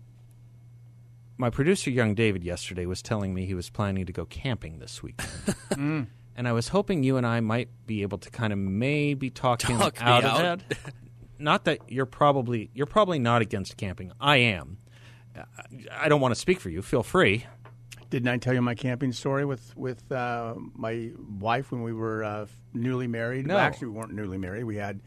my 1.36 1.50
producer, 1.50 1.90
Young 1.90 2.14
David, 2.14 2.44
yesterday 2.44 2.86
was 2.86 3.02
telling 3.02 3.34
me 3.34 3.46
he 3.46 3.54
was 3.54 3.70
planning 3.70 4.06
to 4.06 4.12
go 4.12 4.24
camping 4.24 4.78
this 4.78 5.02
weekend. 5.02 6.08
And 6.34 6.48
I 6.48 6.52
was 6.52 6.68
hoping 6.68 7.02
you 7.02 7.18
and 7.18 7.26
I 7.26 7.40
might 7.40 7.68
be 7.86 8.00
able 8.00 8.16
to 8.16 8.30
kind 8.30 8.54
of 8.54 8.58
maybe 8.58 9.28
talk, 9.28 9.58
Talk 9.58 10.00
me 10.00 10.00
out, 10.00 10.24
out? 10.24 10.62
of 10.62 10.68
that. 10.68 10.94
Not 11.38 11.64
that 11.66 11.80
you're 11.88 12.06
probably 12.06 12.70
you're 12.72 12.86
probably 12.86 13.18
not 13.18 13.42
against 13.42 13.76
camping. 13.76 14.12
I 14.18 14.36
am. 14.38 14.78
I 15.90 16.08
don't 16.08 16.22
want 16.22 16.32
to 16.32 16.40
speak 16.40 16.58
for 16.58 16.70
you. 16.70 16.80
Feel 16.80 17.02
free. 17.02 17.44
Didn't 18.08 18.28
I 18.28 18.38
tell 18.38 18.54
you 18.54 18.62
my 18.62 18.74
camping 18.74 19.12
story 19.12 19.44
with 19.44 19.76
with 19.76 20.10
uh, 20.10 20.54
my 20.74 21.10
wife 21.38 21.70
when 21.70 21.82
we 21.82 21.92
were 21.92 22.24
uh, 22.24 22.46
newly 22.72 23.08
married? 23.08 23.46
No. 23.46 23.56
Well, 23.56 23.64
actually, 23.64 23.88
we 23.88 23.94
weren't 23.98 24.14
newly 24.14 24.38
married. 24.38 24.64
We 24.64 24.76
had 24.76 25.00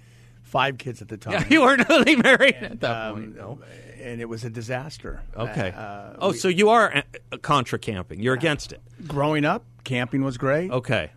five 0.56 0.78
kids 0.78 1.02
at 1.02 1.08
the 1.10 1.18
time. 1.18 1.34
Yeah, 1.34 1.46
you 1.54 1.62
were 1.62 1.78
newly 1.90 2.16
married 2.16 2.56
at 2.56 2.80
that 2.80 2.92
Um, 3.08 3.14
point. 3.16 3.36
No. 3.36 3.60
and 4.02 4.22
it 4.22 4.30
was 4.30 4.44
a 4.46 4.50
disaster. 4.50 5.22
Okay. 5.36 5.74
Uh, 5.76 6.14
oh, 6.20 6.32
so 6.32 6.48
you 6.48 6.70
are 6.70 6.86
uh, 6.98 7.38
contra 7.42 7.78
camping. 7.80 8.22
You're 8.24 8.36
against 8.36 8.72
it. 8.72 8.82
growing 9.08 9.44
up, 9.46 9.64
camping 9.84 10.24
was 10.24 10.38
great. 10.38 10.72
Okay. 10.72 11.12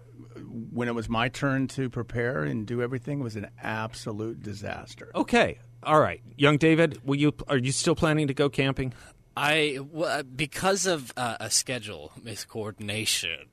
When 0.72 0.88
it 0.88 0.94
was 0.94 1.08
my 1.08 1.28
turn 1.28 1.68
to 1.68 1.88
prepare 1.90 2.42
and 2.44 2.66
do 2.66 2.82
everything, 2.82 3.20
it 3.20 3.22
was 3.22 3.36
an 3.36 3.48
absolute 3.62 4.42
disaster. 4.42 5.10
Okay. 5.14 5.58
All 5.82 6.00
right. 6.00 6.20
Young 6.36 6.56
David, 6.58 6.98
will 7.04 7.16
you 7.16 7.32
are 7.46 7.56
you 7.58 7.70
still 7.72 7.94
planning 7.94 8.26
to 8.28 8.34
go 8.34 8.48
camping? 8.48 8.92
I 9.36 9.78
well, 9.92 10.22
because 10.24 10.86
of 10.86 11.12
uh, 11.16 11.36
a 11.38 11.50
schedule 11.50 12.10
miscoordination, 12.20 13.44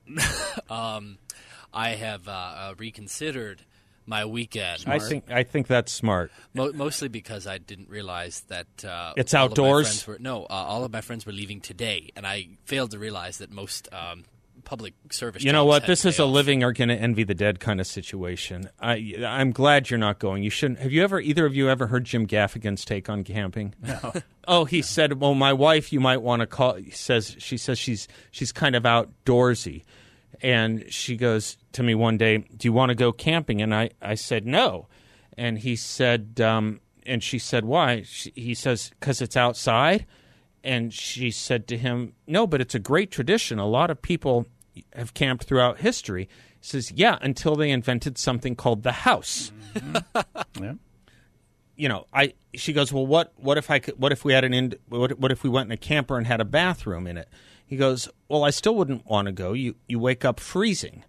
um, 0.70 1.18
I 1.72 1.90
have 1.90 2.26
uh, 2.26 2.32
uh, 2.32 2.74
reconsidered 2.78 3.62
my 4.06 4.24
weekend. 4.24 4.84
I 4.86 4.98
think 4.98 5.30
I 5.30 5.42
think 5.42 5.66
that's 5.66 5.92
smart. 5.92 6.30
Mo- 6.54 6.72
mostly 6.72 7.08
because 7.08 7.46
I 7.46 7.58
didn't 7.58 7.88
realize 7.88 8.42
that 8.48 8.84
uh, 8.84 9.12
It's 9.16 9.34
all 9.34 9.46
of 9.46 9.50
my 9.50 9.52
outdoors? 9.52 9.86
friends 9.86 10.06
were- 10.06 10.18
no, 10.22 10.44
uh, 10.44 10.46
all 10.48 10.84
of 10.84 10.92
my 10.92 11.00
friends 11.00 11.26
were 11.26 11.32
leaving 11.32 11.60
today, 11.60 12.10
and 12.16 12.26
I 12.26 12.48
failed 12.64 12.92
to 12.92 12.98
realize 12.98 13.38
that 13.38 13.50
most 13.50 13.88
um, 13.92 14.24
public 14.64 14.94
service. 15.10 15.42
You 15.44 15.52
know 15.52 15.64
what? 15.64 15.82
had 15.82 15.88
This 15.90 16.04
is 16.04 16.18
a 16.18 16.26
living 16.26 16.62
are 16.62 16.72
going 16.72 16.88
to 16.88 16.94
envy 16.96 17.24
the 17.24 17.34
dead 17.34 17.60
kind 17.60 17.80
of 17.80 17.86
situation. 17.86 18.68
I 18.80 19.14
I'm 19.26 19.52
glad 19.52 19.90
you're 19.90 19.98
not 19.98 20.18
going. 20.18 20.42
You 20.42 20.50
shouldn't. 20.50 20.80
Have 20.80 20.92
you 20.92 21.02
ever 21.02 21.20
either 21.20 21.46
of 21.46 21.54
you 21.54 21.68
ever 21.70 21.86
heard 21.86 22.04
Jim 22.04 22.26
Gaffigan's 22.26 22.84
take 22.84 23.08
on 23.08 23.24
camping? 23.24 23.74
No. 23.82 24.12
oh, 24.48 24.64
he 24.66 24.82
said, 24.82 25.20
"Well, 25.20 25.34
my 25.34 25.52
wife, 25.52 25.92
you 25.92 26.00
might 26.00 26.20
want 26.22 26.40
to 26.40 26.46
call." 26.46 26.74
He 26.74 26.90
says 26.90 27.36
she 27.38 27.56
says 27.56 27.78
she's 27.78 28.08
she's 28.30 28.52
kind 28.52 28.76
of 28.76 28.82
outdoorsy, 28.82 29.84
and 30.42 30.84
she 30.92 31.16
goes 31.16 31.56
to 31.72 31.82
me 31.82 31.94
one 31.94 32.16
day, 32.16 32.38
"Do 32.38 32.68
you 32.68 32.72
want 32.72 32.90
to 32.90 32.94
go 32.94 33.12
camping?" 33.12 33.62
And 33.62 33.74
I 33.74 33.90
I 34.00 34.14
said 34.14 34.46
no, 34.46 34.88
and 35.36 35.58
he 35.58 35.76
said, 35.76 36.40
um, 36.40 36.80
and 37.04 37.22
she 37.22 37.38
said, 37.38 37.64
"Why?" 37.64 38.02
She, 38.02 38.32
he 38.34 38.54
says, 38.54 38.90
"Because 38.98 39.20
it's 39.20 39.36
outside." 39.36 40.06
And 40.66 40.92
she 40.92 41.30
said 41.30 41.68
to 41.68 41.78
him, 41.78 42.14
No, 42.26 42.44
but 42.44 42.60
it's 42.60 42.74
a 42.74 42.80
great 42.80 43.12
tradition. 43.12 43.60
A 43.60 43.68
lot 43.68 43.88
of 43.88 44.02
people 44.02 44.46
have 44.94 45.14
camped 45.14 45.44
throughout 45.44 45.78
history. 45.78 46.28
He 46.60 46.66
says, 46.66 46.90
Yeah, 46.90 47.18
until 47.20 47.54
they 47.54 47.70
invented 47.70 48.18
something 48.18 48.56
called 48.56 48.82
the 48.82 48.92
house. 48.92 49.52
Yeah. 50.60 50.74
You 51.76 51.90
know, 51.90 52.06
I 52.14 52.32
she 52.54 52.72
goes, 52.72 52.90
Well 52.90 53.06
what 53.06 53.34
what 53.36 53.58
if 53.58 53.70
I 53.70 53.78
could 53.78 54.00
what 54.00 54.10
if 54.10 54.24
we 54.24 54.32
had 54.32 54.42
an 54.44 54.54
in, 54.54 54.74
what, 54.88 55.18
what 55.18 55.30
if 55.30 55.44
we 55.44 55.50
went 55.50 55.66
in 55.66 55.72
a 55.72 55.76
camper 55.76 56.16
and 56.16 56.26
had 56.26 56.40
a 56.40 56.46
bathroom 56.46 57.06
in 57.06 57.18
it? 57.18 57.28
He 57.66 57.76
goes, 57.76 58.08
Well, 58.28 58.44
I 58.44 58.50
still 58.50 58.74
wouldn't 58.74 59.06
want 59.06 59.26
to 59.26 59.32
go. 59.32 59.52
You 59.52 59.76
you 59.88 59.98
wake 59.98 60.24
up 60.24 60.40
freezing. 60.40 61.04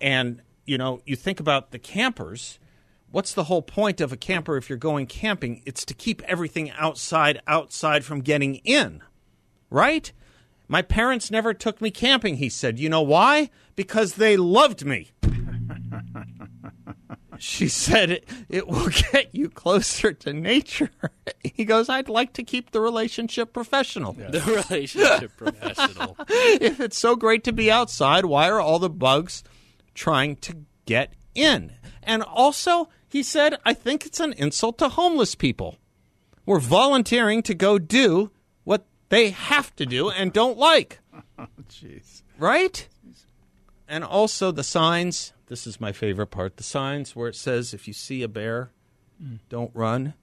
And, 0.00 0.42
you 0.64 0.78
know, 0.78 1.02
you 1.04 1.16
think 1.16 1.40
about 1.40 1.72
the 1.72 1.78
campers. 1.78 2.58
What's 3.10 3.34
the 3.34 3.44
whole 3.44 3.62
point 3.62 4.00
of 4.00 4.12
a 4.12 4.16
camper 4.16 4.56
if 4.56 4.68
you're 4.68 4.78
going 4.78 5.06
camping? 5.06 5.62
It's 5.66 5.84
to 5.86 5.94
keep 5.94 6.22
everything 6.22 6.70
outside 6.72 7.42
outside 7.46 8.04
from 8.04 8.20
getting 8.20 8.56
in 8.56 9.02
right? 9.70 10.12
My 10.66 10.82
parents 10.82 11.30
never 11.30 11.54
took 11.54 11.80
me 11.80 11.90
camping, 11.90 12.36
he 12.36 12.48
said. 12.48 12.78
You 12.78 12.88
know 12.88 13.02
why? 13.02 13.50
Because 13.74 14.14
they 14.14 14.36
loved 14.36 14.84
me. 14.84 15.10
she 17.38 17.68
said, 17.68 18.10
it, 18.10 18.28
it 18.48 18.68
will 18.68 18.90
get 19.12 19.34
you 19.34 19.48
closer 19.48 20.12
to 20.12 20.32
nature. 20.32 20.90
he 21.44 21.64
goes, 21.64 21.88
I'd 21.88 22.08
like 22.08 22.34
to 22.34 22.42
keep 22.42 22.70
the 22.70 22.80
relationship 22.80 23.52
professional. 23.52 24.12
the 24.12 24.64
relationship 24.68 25.32
professional. 25.36 26.16
if 26.28 26.80
it's 26.80 26.98
so 26.98 27.16
great 27.16 27.44
to 27.44 27.52
be 27.52 27.70
outside, 27.70 28.24
why 28.24 28.48
are 28.48 28.60
all 28.60 28.78
the 28.78 28.90
bugs 28.90 29.42
trying 29.94 30.36
to 30.36 30.56
get 30.86 31.12
in? 31.34 31.72
And 32.02 32.22
also, 32.22 32.88
he 33.08 33.22
said, 33.22 33.56
I 33.64 33.74
think 33.74 34.06
it's 34.06 34.20
an 34.20 34.32
insult 34.34 34.78
to 34.78 34.88
homeless 34.88 35.34
people. 35.34 35.76
We're 36.46 36.60
volunteering 36.60 37.42
to 37.42 37.54
go 37.54 37.78
do 37.78 38.30
what 38.64 38.86
they 39.08 39.30
have 39.30 39.74
to 39.76 39.86
do 39.86 40.08
and 40.08 40.32
don't 40.32 40.56
like. 40.56 41.00
Jeez. 41.68 42.22
Right? 42.38 42.88
And 43.86 44.04
also 44.04 44.50
the 44.50 44.64
signs. 44.64 45.32
This 45.48 45.66
is 45.66 45.80
my 45.80 45.92
favorite 45.92 46.28
part. 46.28 46.56
The 46.56 46.62
signs 46.62 47.16
where 47.16 47.28
it 47.28 47.36
says, 47.36 47.74
if 47.74 47.86
you 47.86 47.94
see 47.94 48.22
a 48.22 48.28
bear, 48.28 48.70
mm. 49.22 49.40
don't 49.48 49.70
run. 49.74 50.14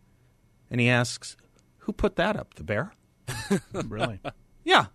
And 0.75 0.81
he 0.81 0.89
asks, 0.89 1.37
who 1.77 1.93
put 1.93 2.17
that 2.17 2.35
up? 2.35 2.55
The 2.55 2.63
bear? 2.65 2.91
Really? 3.87 4.19
Yeah. 4.65 4.87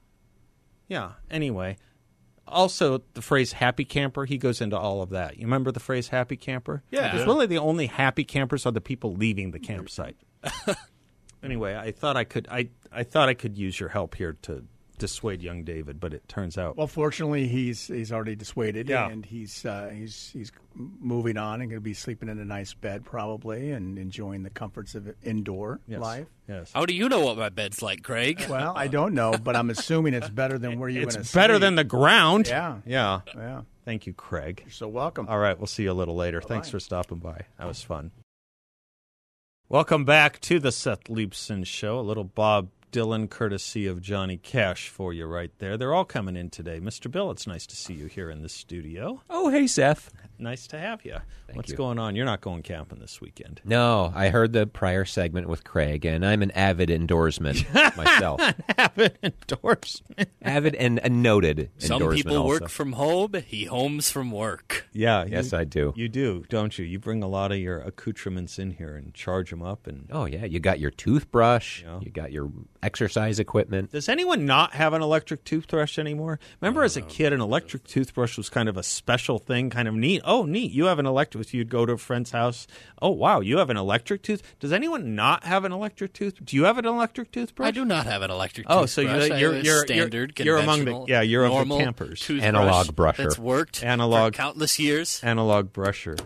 Yeah. 0.89 1.13
Anyway, 1.31 1.79
also 2.47 3.01
the 3.15 3.23
phrase 3.23 3.53
happy 3.53 3.87
camper, 3.87 4.27
he 4.27 4.37
goes 4.37 4.61
into 4.61 4.77
all 4.77 5.01
of 5.01 5.09
that. 5.09 5.39
You 5.39 5.47
remember 5.47 5.73
the 5.73 5.81
phrase 5.81 6.09
happy 6.09 6.37
camper? 6.37 6.83
Yeah. 6.91 7.11
Because 7.11 7.27
really 7.27 7.47
the 7.47 7.57
only 7.57 7.87
happy 7.87 8.25
campers 8.25 8.67
are 8.67 8.73
the 8.73 8.83
people 8.83 9.15
leaving 9.15 9.53
the 9.53 9.59
campsite. 9.59 10.19
anyway, 11.43 11.75
I 11.75 11.93
thought 11.93 12.15
I 12.15 12.25
could 12.25 12.47
I, 12.51 12.69
I 12.93 13.03
thought 13.03 13.31
I 13.31 13.35
could 13.35 13.57
use 13.57 13.81
your 13.81 13.89
help 13.89 14.17
here 14.17 14.37
to 14.43 14.67
dissuade 15.01 15.43
young 15.43 15.65
David, 15.65 15.99
but 15.99 16.15
it 16.15 16.29
turns 16.29 16.57
out 16.57 16.77
Well, 16.77 16.87
fortunately, 16.87 17.49
he's 17.49 17.89
he's 17.89 18.13
already 18.13 18.37
dissuaded, 18.37 18.89
Yeah. 18.89 19.09
and 19.09 19.27
he's 19.27 19.65
uh, 19.65 19.91
he's 19.93 20.31
he's 20.33 20.53
moving 20.75 21.37
on 21.37 21.61
and 21.61 21.69
going 21.69 21.79
to 21.79 21.85
be 21.85 21.95
sleeping 21.95 22.29
in 22.29 22.39
a 22.39 22.45
nice 22.45 22.75
bed 22.75 23.05
probably, 23.05 23.73
and 23.73 23.99
enjoying 23.99 24.45
the 24.45 24.51
comforts 24.51 24.95
of 24.95 25.13
indoor 25.23 25.81
yes. 25.89 26.01
life. 26.01 26.27
Yes. 26.49 26.71
How 26.73 26.87
do 26.87 26.95
you 26.95 27.09
know 27.09 27.21
what 27.21 27.37
my 27.37 27.49
bed's 27.49 27.83
like, 27.83 28.05
Craig? 28.05 28.45
Well, 28.51 28.75
I 28.77 28.89
don't 28.89 29.15
know, 29.15 29.33
but 29.33 29.57
I'm 29.57 29.71
assuming 29.71 30.13
it's 30.13 30.29
better 30.29 30.59
than 30.59 30.79
where 30.79 30.89
you're 30.89 31.07
going 31.07 31.21
It's 31.21 31.33
better 31.33 31.59
than 31.59 31.77
the 31.77 31.85
ground. 31.85 32.49
Yeah. 32.49 32.79
Yeah. 32.85 33.21
Yeah. 33.35 33.63
Thank 33.85 34.07
you, 34.07 34.13
Craig. 34.13 34.63
You're 34.65 34.73
so 34.73 34.89
welcome. 34.89 35.27
All 35.29 35.39
right, 35.39 35.59
we'll 35.59 35.67
see 35.67 35.85
you 35.85 35.93
a 35.93 35.95
little 35.95 36.17
later. 36.17 36.41
Thanks 36.41 36.69
for 36.69 36.79
stopping 36.79 37.19
by. 37.19 37.47
That 37.59 37.67
was 37.67 37.83
fun. 37.83 38.11
Welcome 39.69 40.05
back 40.05 40.41
to 40.43 40.59
the 40.59 40.73
Seth 40.73 41.05
Leibsohn 41.05 41.65
Show. 41.65 42.01
A 42.01 42.03
little 42.03 42.25
Bob 42.25 42.71
Dylan 42.91 43.31
courtesy 43.31 43.87
of 43.87 44.03
Johnny 44.03 44.37
Cash 44.37 44.89
for 44.89 45.13
you 45.13 45.27
right 45.27 45.53
there. 45.59 45.77
They're 45.77 45.95
all 45.95 46.05
coming 46.05 46.37
in 46.37 46.51
today. 46.51 46.81
Mr. 46.81 47.11
Bill, 47.11 47.31
it's 47.31 47.47
nice 47.47 47.67
to 47.67 47.77
see 47.77 47.95
you 47.95 48.07
here 48.07 48.31
in 48.31 48.43
the 48.43 48.49
studio. 48.49 49.23
Oh, 49.31 49.49
hey, 49.49 49.67
Seth. 49.67 50.13
Nice 50.41 50.67
to 50.69 50.79
have 50.79 51.05
you. 51.05 51.17
What's 51.53 51.71
you. 51.71 51.77
going 51.77 51.99
on? 51.99 52.17
You're 52.17 52.25
not 52.25 52.41
going 52.41 52.63
camping 52.63 52.99
this 53.01 53.21
weekend. 53.21 53.61
No, 53.65 54.13
I 54.15 54.29
heard 54.29 54.53
the 54.53 54.67
prior 54.67 55.05
segment 55.05 55.49
with 55.49 55.65
Craig, 55.65 56.05
and 56.05 56.25
I'm 56.25 56.43
an 56.43 56.51
avid 56.53 56.91
endorsement 56.91 57.65
myself. 57.97 58.41
have 58.79 58.97
an 58.99 59.11
endorsement. 59.23 60.29
avid 60.43 60.75
and 60.77 61.01
a 61.03 61.09
noted 61.09 61.71
Some 61.79 61.95
endorsement 62.03 62.27
people 62.27 62.47
work 62.47 62.63
also. 62.63 62.73
from 62.73 62.93
home. 62.93 63.33
He 63.47 63.65
homes 63.65 64.11
from 64.11 64.31
work. 64.31 64.87
Yeah. 64.93 65.25
Yes, 65.27 65.53
I 65.53 65.65
do. 65.65 65.93
You 65.97 66.09
do, 66.09 66.45
don't 66.49 66.79
you? 66.79 66.85
You 66.85 66.99
bring 66.99 67.23
a 67.23 67.29
lot 67.29 67.53
of 67.53 67.59
your 67.59 67.81
accoutrements 67.81 68.59
in 68.59 68.73
here 68.73 68.97
and 68.97 69.13
charge 69.15 69.51
them 69.51 69.63
up. 69.63 69.87
And 69.87 70.09
Oh 70.11 70.25
yeah, 70.25 70.45
you 70.45 70.61
got 70.61 70.79
your 70.81 70.91
toothbrush, 70.91 71.83
Yeah. 71.83 72.01
you 72.01 72.11
got 72.11 72.33
your 72.33 72.51
exercise 72.83 73.39
equipment. 73.39 73.91
does 73.93 74.09
anyone 74.09 74.47
not 74.47 74.73
have 74.75 74.93
an 74.93 75.03
electric 75.03 75.45
toothbrush 75.45 75.99
anymore? 75.99 76.39
Remember, 76.61 76.83
as 76.85 76.97
a 76.97 77.03
kid, 77.03 77.33
an 77.33 77.41
electric 77.41 77.85
toothbrush 77.85 78.37
was 78.37 78.49
kind 78.49 78.69
of 78.69 78.77
a 78.77 78.83
special 78.83 79.39
thing, 79.39 79.71
kind 79.71 79.89
of 79.89 79.95
neat. 79.95 80.23
Oh, 80.33 80.45
neat! 80.45 80.71
You 80.71 80.85
have 80.85 80.99
an 81.01 81.07
electric. 81.07 81.53
You'd 81.53 81.69
go 81.69 81.85
to 81.85 81.95
a 81.95 81.99
friend's 81.99 82.31
house. 82.31 82.67
Oh, 83.03 83.11
wow! 83.11 83.41
You 83.41 83.59
have 83.59 83.69
an 83.69 83.77
electric 83.77 84.23
tooth. 84.23 84.43
Does 84.61 84.73
anyone 84.73 85.17
not 85.17 85.43
have 85.45 85.65
an 85.65 85.73
electric 85.73 86.13
tooth? 86.13 86.39
Do 86.45 86.55
you 86.57 86.65
have 86.65 86.79
an 86.79 86.87
electric 86.87 87.33
toothbrush? 87.33 87.67
I 87.67 87.71
do 87.73 87.85
not 87.85 88.07
have 88.07 88.23
an 88.23 88.31
electric 88.31 88.67
Oh, 88.71 88.87
so 88.87 89.01
you're- 89.01 89.27
you're- 89.41 89.61
you're- 89.61 89.85
standard, 89.87 90.39
you're 90.39 90.59
among 90.59 90.85
the- 90.85 91.05
yeah, 91.09 91.21
you're 91.21 91.45
of 91.47 91.69
the 91.69 91.77
campers. 91.79 92.21
toothbrush 92.21 92.47
Analog 92.47 92.87
brusher. 92.95 93.17
That's 93.17 93.39
worked 93.39 93.83
Analog- 93.83 94.35
for 94.35 94.37
countless 94.37 94.79
years. 94.79 95.21
Analog 95.25 95.73
brusher. 95.73 96.19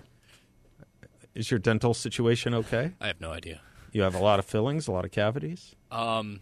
Is 1.35 1.51
your 1.51 1.59
dental 1.59 1.95
situation 1.95 2.55
okay? 2.55 2.93
I 3.01 3.07
have 3.09 3.21
no 3.21 3.33
idea. 3.33 3.61
You 3.93 4.03
have 4.03 4.15
a 4.15 4.19
lot 4.23 4.39
of 4.39 4.45
fillings, 4.45 4.87
a 4.87 4.93
lot 4.93 5.05
of 5.05 5.13
cavities. 5.13 5.75
Um, 5.91 6.41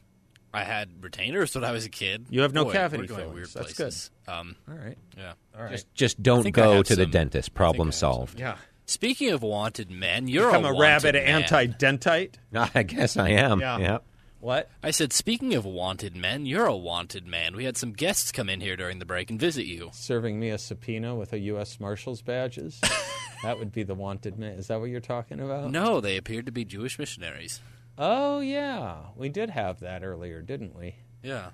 I 0.55 0.65
had 0.65 0.91
retainers 1.03 1.55
when 1.55 1.65
I 1.65 1.73
was 1.73 1.87
a 1.87 1.88
kid. 1.91 2.27
You 2.31 2.43
have 2.43 2.53
no 2.53 2.65
Boy, 2.65 2.73
cavity 2.73 3.03
we're 3.05 3.07
going 3.09 3.21
fillings. 3.21 3.35
weird 3.35 3.49
That's 3.49 3.75
places. 3.75 4.11
Um, 4.29 4.57
All 4.69 4.75
right. 4.75 4.99
yeah. 5.17 5.33
All 5.57 5.62
right. 5.62 5.71
Just 5.73 5.95
just 5.95 6.23
don't 6.23 6.43
think 6.43 6.59
I 6.59 6.62
go 6.65 6.73
have 6.77 6.87
to 6.87 6.97
the 6.97 7.03
some- 7.05 7.11
dentist. 7.11 7.47
I 7.47 7.51
think 7.51 7.57
I 7.57 7.59
Problem 7.59 7.88
have 7.88 7.95
solved. 7.95 8.38
yeah. 8.41 8.57
Speaking 8.85 9.31
of 9.31 9.43
wanted 9.43 9.91
men, 9.91 10.29
you're 10.29 10.47
Become 10.49 10.65
a, 10.65 10.69
a, 10.71 10.75
wanted 10.75 10.81
rabid 11.05 11.15
man. 11.15 11.43
anti-dentite. 11.43 12.35
I 12.75 12.83
guess 12.83 13.17
I 13.17 13.31
am. 13.31 13.61
Yeah. 13.61 13.79
yeah. 13.79 13.99
What? 14.41 14.69
I 14.83 14.91
said, 14.91 15.12
speaking 15.12 15.55
of 15.55 15.65
wanted 15.65 16.17
men, 16.17 16.47
you're 16.47 16.67
a 16.67 16.77
wanted 16.77 17.25
man. 17.25 17.55
We 17.55 17.65
had 17.65 17.77
some 17.77 17.93
guests 17.93 18.33
come 18.33 18.49
in 18.49 18.61
here 18.61 18.77
during 18.77 18.99
the 18.99 19.05
break 19.07 19.31
and 19.31 19.38
visit 19.38 19.67
you. 19.67 19.91
Serving 19.93 20.38
me 20.41 20.51
a 20.51 20.59
subpoena 20.59 21.15
with 21.15 21.33
a 21.33 21.38
U.S. 21.38 21.79
Marshals 21.79 22.23
badges. 22.23 22.81
that 23.45 23.59
would 23.61 23.71
be 23.71 23.85
the 23.85 23.95
wanted 23.95 24.37
man. 24.38 24.55
Is 24.59 24.67
that 24.67 24.81
what 24.81 24.91
you're 24.91 25.01
talking 25.01 25.38
about? 25.38 25.71
No, 25.71 26.01
they 26.01 26.17
appeared 26.17 26.47
to 26.47 26.53
be 26.53 26.65
Jewish 26.65 26.99
missionaries. 26.99 27.61
Oh 27.98 28.40
yeah, 28.40 28.96
we 29.16 29.28
did 29.28 29.50
have 29.50 29.81
that 29.81 30.02
earlier, 30.02 30.40
didn't 30.42 30.76
we? 30.76 30.96
Yeah. 31.22 31.50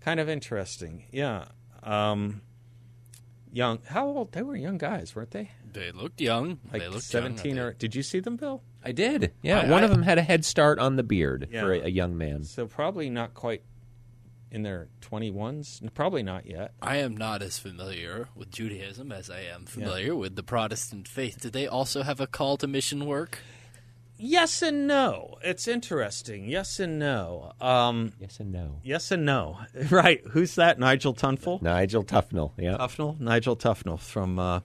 Kind 0.00 0.20
of 0.20 0.28
interesting. 0.28 1.04
Yeah. 1.12 1.46
Um, 1.82 2.42
young. 3.52 3.78
How 3.86 4.06
old? 4.06 4.32
They 4.32 4.42
were 4.42 4.56
young 4.56 4.78
guys, 4.78 5.14
weren't 5.16 5.30
they? 5.30 5.50
They 5.72 5.92
looked 5.92 6.20
young. 6.20 6.58
Like 6.72 6.82
they 6.82 6.88
looked 6.88 7.04
seventeen 7.04 7.56
young. 7.56 7.66
or? 7.66 7.72
Did 7.72 7.94
you 7.94 8.02
see 8.02 8.20
them, 8.20 8.36
Bill? 8.36 8.62
I 8.84 8.92
did. 8.92 9.32
Yeah, 9.42 9.60
I- 9.62 9.70
one 9.70 9.82
I- 9.82 9.84
of 9.84 9.90
them 9.90 10.02
had 10.02 10.18
a 10.18 10.22
head 10.22 10.44
start 10.44 10.78
on 10.78 10.96
the 10.96 11.02
beard 11.02 11.48
Yeah. 11.50 11.62
for 11.62 11.72
a, 11.72 11.80
a 11.82 11.88
young 11.88 12.16
man. 12.16 12.44
So 12.44 12.66
probably 12.66 13.10
not 13.10 13.34
quite 13.34 13.62
in 14.50 14.62
their 14.62 14.88
twenty 15.00 15.30
ones. 15.30 15.80
Probably 15.94 16.22
not 16.22 16.46
yet. 16.46 16.72
I 16.80 16.96
am 16.98 17.16
not 17.16 17.42
as 17.42 17.58
familiar 17.58 18.28
with 18.36 18.50
Judaism 18.50 19.10
as 19.12 19.28
I 19.30 19.40
am 19.40 19.66
familiar 19.66 20.14
with 20.14 20.36
the 20.36 20.42
Protestant 20.42 21.08
faith. 21.08 21.40
Did 21.40 21.52
they 21.52 21.66
also 21.66 22.02
have 22.02 22.20
a 22.20 22.26
call 22.26 22.56
to 22.58 22.66
mission 22.66 23.06
work? 23.06 23.38
Yes 24.18 24.62
and 24.62 24.86
no. 24.86 25.36
It's 25.42 25.68
interesting. 25.68 26.46
Yes 26.48 26.80
and 26.80 26.98
no. 26.98 27.52
Um, 27.60 28.12
Yes 28.18 28.40
and 28.40 28.50
no. 28.52 28.80
yes 28.82 29.10
and 29.10 29.26
no. 29.26 29.58
Right. 29.90 30.22
Who's 30.30 30.54
that? 30.54 30.78
Nigel 30.78 31.14
Tunfel. 31.14 31.60
Nigel 31.60 32.02
Tufnell. 32.04 32.52
Yeah. 32.58 32.76
Tufnell. 32.78 33.20
Nigel 33.20 33.56
Tufnell 33.56 33.98
from 34.00 34.38
uh, 34.38 34.60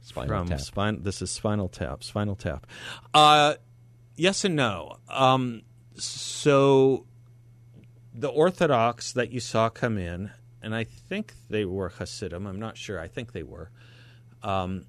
Spinal 0.00 0.28
from 0.38 0.48
Tap. 0.48 0.60
spine. 0.60 1.02
This 1.02 1.20
is 1.22 1.30
Spinal 1.30 1.68
Tap. 1.68 2.02
Spinal 2.02 2.34
Tap. 2.34 2.66
Uh, 3.12 3.54
yes 4.16 4.44
and 4.44 4.56
no. 4.56 4.96
Um, 5.08 5.62
so 5.96 7.06
the 8.14 8.28
Orthodox 8.28 9.12
that 9.12 9.30
you 9.30 9.40
saw 9.40 9.68
come 9.68 9.98
in, 9.98 10.30
and 10.62 10.74
I 10.74 10.84
think 10.84 11.34
they 11.50 11.64
were 11.64 11.90
Hasidim. 11.90 12.46
I'm 12.46 12.58
not 12.58 12.76
sure. 12.76 12.98
I 12.98 13.08
think 13.08 13.32
they 13.32 13.42
were. 13.42 13.70
Um, 14.42 14.86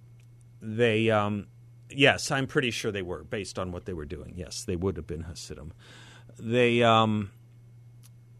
they, 0.61 1.09
um, 1.09 1.47
yes, 1.95 2.31
I'm 2.31 2.47
pretty 2.47 2.71
sure 2.71 2.91
they 2.91 3.01
were 3.01 3.23
based 3.23 3.57
on 3.59 3.71
what 3.71 3.85
they 3.85 3.93
were 3.93 4.05
doing. 4.05 4.33
Yes, 4.35 4.63
they 4.63 4.75
would 4.75 4.97
have 4.97 5.07
been 5.07 5.23
Hasidim. 5.23 5.73
They, 6.39 6.83
um, 6.83 7.31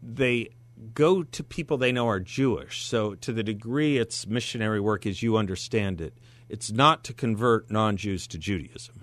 they 0.02 0.50
go 0.92 1.22
to 1.22 1.42
people 1.42 1.76
they 1.78 1.92
know 1.92 2.08
are 2.08 2.20
Jewish. 2.20 2.84
So, 2.84 3.14
to 3.16 3.32
the 3.32 3.42
degree 3.42 3.98
it's 3.98 4.26
missionary 4.26 4.80
work 4.80 5.06
as 5.06 5.22
you 5.22 5.36
understand 5.36 6.00
it, 6.00 6.14
it's 6.48 6.70
not 6.70 7.04
to 7.04 7.14
convert 7.14 7.70
non 7.70 7.96
Jews 7.96 8.26
to 8.28 8.38
Judaism. 8.38 9.02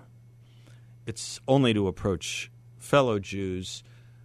It's 1.06 1.40
only 1.48 1.74
to 1.74 1.88
approach 1.88 2.50
fellow 2.78 3.18
Jews 3.18 3.82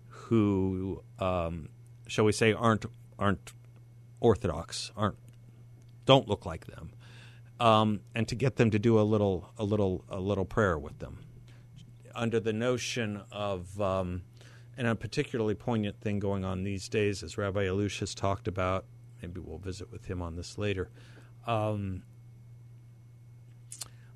who, 0.08 1.02
um, 1.20 1.70
shall 2.08 2.26
we 2.26 2.32
say, 2.32 2.54
aren't 2.54 2.86
aren't 3.18 3.52
Orthodox, 4.20 4.92
aren't 4.96 5.18
don't 6.06 6.28
look 6.28 6.46
like 6.46 6.68
them, 6.68 6.92
um, 7.60 8.02
and 8.13 8.28
to 8.28 8.36
get 8.36 8.56
them 8.56 8.72
to 8.72 8.80
do 8.80 9.00
a 9.00 9.02
little 9.04 9.52
a 9.58 9.63
little 9.63 10.06
a 10.10 10.20
little 10.20 10.46
prayer 10.46 10.78
with 10.78 11.00
them, 11.00 11.20
under 12.15 12.39
the 12.39 12.54
notion 12.54 13.22
of 13.32 13.80
um, 13.82 14.24
and 14.78 14.88
a 14.88 14.96
particularly 14.96 15.56
poignant 15.56 16.00
thing 16.00 16.20
going 16.20 16.46
on 16.46 16.63
these 16.63 16.88
days, 16.88 17.24
as 17.24 17.38
Rabbi 17.38 17.65
Alush 17.65 18.00
has 18.00 18.13
talked 18.13 18.48
about. 18.48 18.86
Maybe 19.22 19.41
we'll 19.41 19.58
visit 19.58 19.91
with 19.91 20.06
him 20.06 20.22
on 20.22 20.36
this 20.36 20.58
later. 20.58 20.89
Um, 21.48 22.04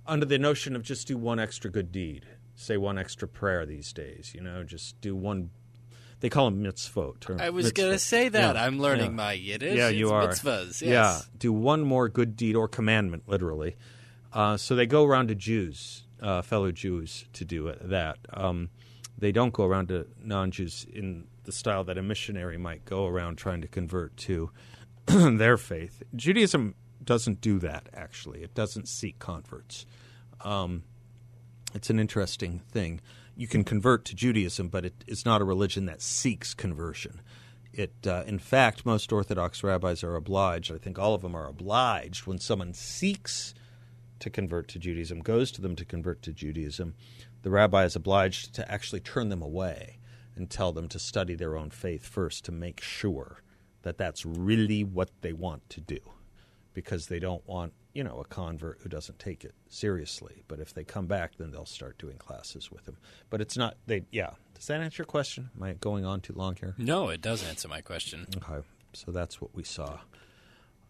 under 0.06 0.25
the 0.25 0.38
notion 0.38 0.75
of 0.75 0.84
just 0.84 1.08
do 1.08 1.17
one 1.17 1.39
extra 1.39 1.71
good 1.71 1.91
deed, 1.91 2.25
say 2.56 2.77
one 2.77 2.97
extra 2.97 3.27
prayer 3.27 3.65
these 3.65 3.91
days. 3.93 4.34
You 4.36 4.41
know, 4.41 4.63
just 4.63 4.99
do 5.01 5.15
one. 5.15 5.49
They 6.21 6.29
call 6.29 6.49
them 6.49 6.63
mitzvot. 6.63 7.39
I 7.41 7.49
was 7.49 7.71
going 7.71 7.91
to 7.91 7.99
say 7.99 8.29
that. 8.29 8.55
Yeah, 8.55 8.63
I'm 8.63 8.79
learning 8.79 9.12
yeah. 9.12 9.17
my 9.17 9.34
Yiddish. 9.34 9.75
Yeah, 9.75 9.89
It's 9.89 9.97
you 9.97 10.12
are. 10.12 10.27
Mitzvahs, 10.27 10.81
yes. 10.81 10.81
Yeah, 10.81 11.19
do 11.38 11.51
one 11.51 11.81
more 11.81 12.07
good 12.10 12.36
deed 12.36 12.55
or 12.55 12.67
commandment, 12.67 13.23
literally. 13.27 13.75
Uh, 14.31 14.55
so 14.55 14.75
they 14.75 14.86
go 14.86 15.03
around 15.03 15.27
to 15.27 15.36
Jews, 15.36 16.03
uh, 16.21 16.43
fellow 16.43 16.71
Jews, 16.71 17.25
to 17.34 17.43
do 17.43 17.73
that. 17.81 18.19
Um, 18.31 18.69
they 19.17 19.31
don't 19.31 19.51
go 19.51 19.65
around 19.65 19.88
to 19.89 20.07
non-Jews 20.23 20.86
in 20.93 21.27
the 21.43 21.51
style 21.51 21.84
that 21.86 21.97
a 21.97 22.03
missionary 22.03 22.57
might 22.57 22.86
go 22.86 23.07
around 23.07 23.38
trying 23.38 23.62
to 23.62 23.67
convert 23.67 24.15
to 24.17 24.51
their 25.05 25.57
faith. 25.57 26.03
Judaism 26.15 26.75
doesn't 27.03 27.41
do 27.41 27.57
that. 27.60 27.89
Actually, 27.93 28.43
it 28.43 28.53
doesn't 28.53 28.88
seek 28.88 29.17
converts. 29.19 29.88
Um, 30.41 30.84
it's 31.73 31.89
an 31.89 31.99
interesting 31.99 32.62
thing. 32.71 33.01
You 33.36 33.48
can 33.48 33.63
convert 33.63 34.06
to 34.06 34.15
Judaism, 34.15 34.70
but 34.70 34.86
it 34.86 35.04
is 35.08 35.26
not 35.26 35.41
a 35.41 35.46
religion 35.46 35.86
that 35.86 36.02
seeks 36.02 36.54
conversion. 36.54 37.22
It, 37.74 37.94
uh, 38.06 38.24
in 38.28 38.39
fact, 38.39 38.86
most 38.86 39.12
Orthodox 39.13 39.63
rabbis 39.63 40.04
are 40.04 40.15
obliged. 40.15 40.72
I 40.72 40.78
think 40.78 41.00
all 41.00 41.15
of 41.15 41.22
them 41.22 41.36
are 41.36 41.48
obliged 41.48 42.28
when 42.28 42.38
someone 42.38 42.74
seeks 42.74 43.54
to 44.20 44.30
convert 44.30 44.67
to 44.70 44.80
Judaism, 44.80 45.22
goes 45.22 45.52
to 45.54 45.62
them 45.62 45.76
to 45.78 45.86
convert 45.86 46.22
to 46.24 46.34
Judaism. 46.34 46.96
The 47.44 47.50
rabbi 47.50 47.86
is 47.86 47.96
obliged 47.96 48.54
to 48.56 48.72
actually 48.72 49.00
turn 49.00 49.30
them 49.30 49.41
away 49.41 50.00
and 50.36 50.50
tell 50.50 50.72
them 50.72 50.88
to 50.89 51.00
study 51.00 51.36
their 51.36 51.58
own 51.58 51.70
faith 51.70 52.06
first 52.06 52.46
to 52.46 52.52
make 52.52 52.82
sure 52.82 53.41
that 53.84 53.98
that's 53.98 54.26
really 54.26 54.84
what 54.84 55.10
they 55.22 55.34
want 55.34 55.67
to 55.70 55.82
do 55.82 56.00
because 56.73 57.07
they 57.07 57.19
don't 57.19 57.45
want 57.47 57.73
you 57.93 58.03
know 58.03 58.19
a 58.19 58.25
convert 58.25 58.79
who 58.81 58.89
doesn't 58.89 59.19
take 59.19 59.43
it 59.43 59.53
seriously. 59.67 60.43
But 60.47 60.60
if 60.60 60.73
they 60.73 60.84
come 60.84 61.07
back 61.07 61.34
then 61.38 61.51
they'll 61.51 61.65
start 61.65 61.97
doing 61.97 62.17
classes 62.17 62.71
with 62.71 62.86
them 62.86 62.97
but 63.29 63.41
it's 63.41 63.57
not 63.57 63.75
they 63.88 64.03
yeah. 64.12 64.31
Does 64.55 64.67
that 64.67 64.79
answer 64.81 65.01
your 65.01 65.07
question? 65.07 65.49
Am 65.57 65.63
i 65.63 65.73
going 65.73 66.05
on 66.05 66.21
too 66.21 66.34
long 66.34 66.55
here? 66.55 66.75
No, 66.77 67.10
it 67.10 67.21
does 67.21 67.43
answer 67.47 67.67
my 67.67 67.81
question. 67.81 68.27
okay. 68.38 68.65
So 68.93 69.12
that's 69.12 69.41
what 69.41 69.55
we 69.55 69.63
saw. 69.63 69.99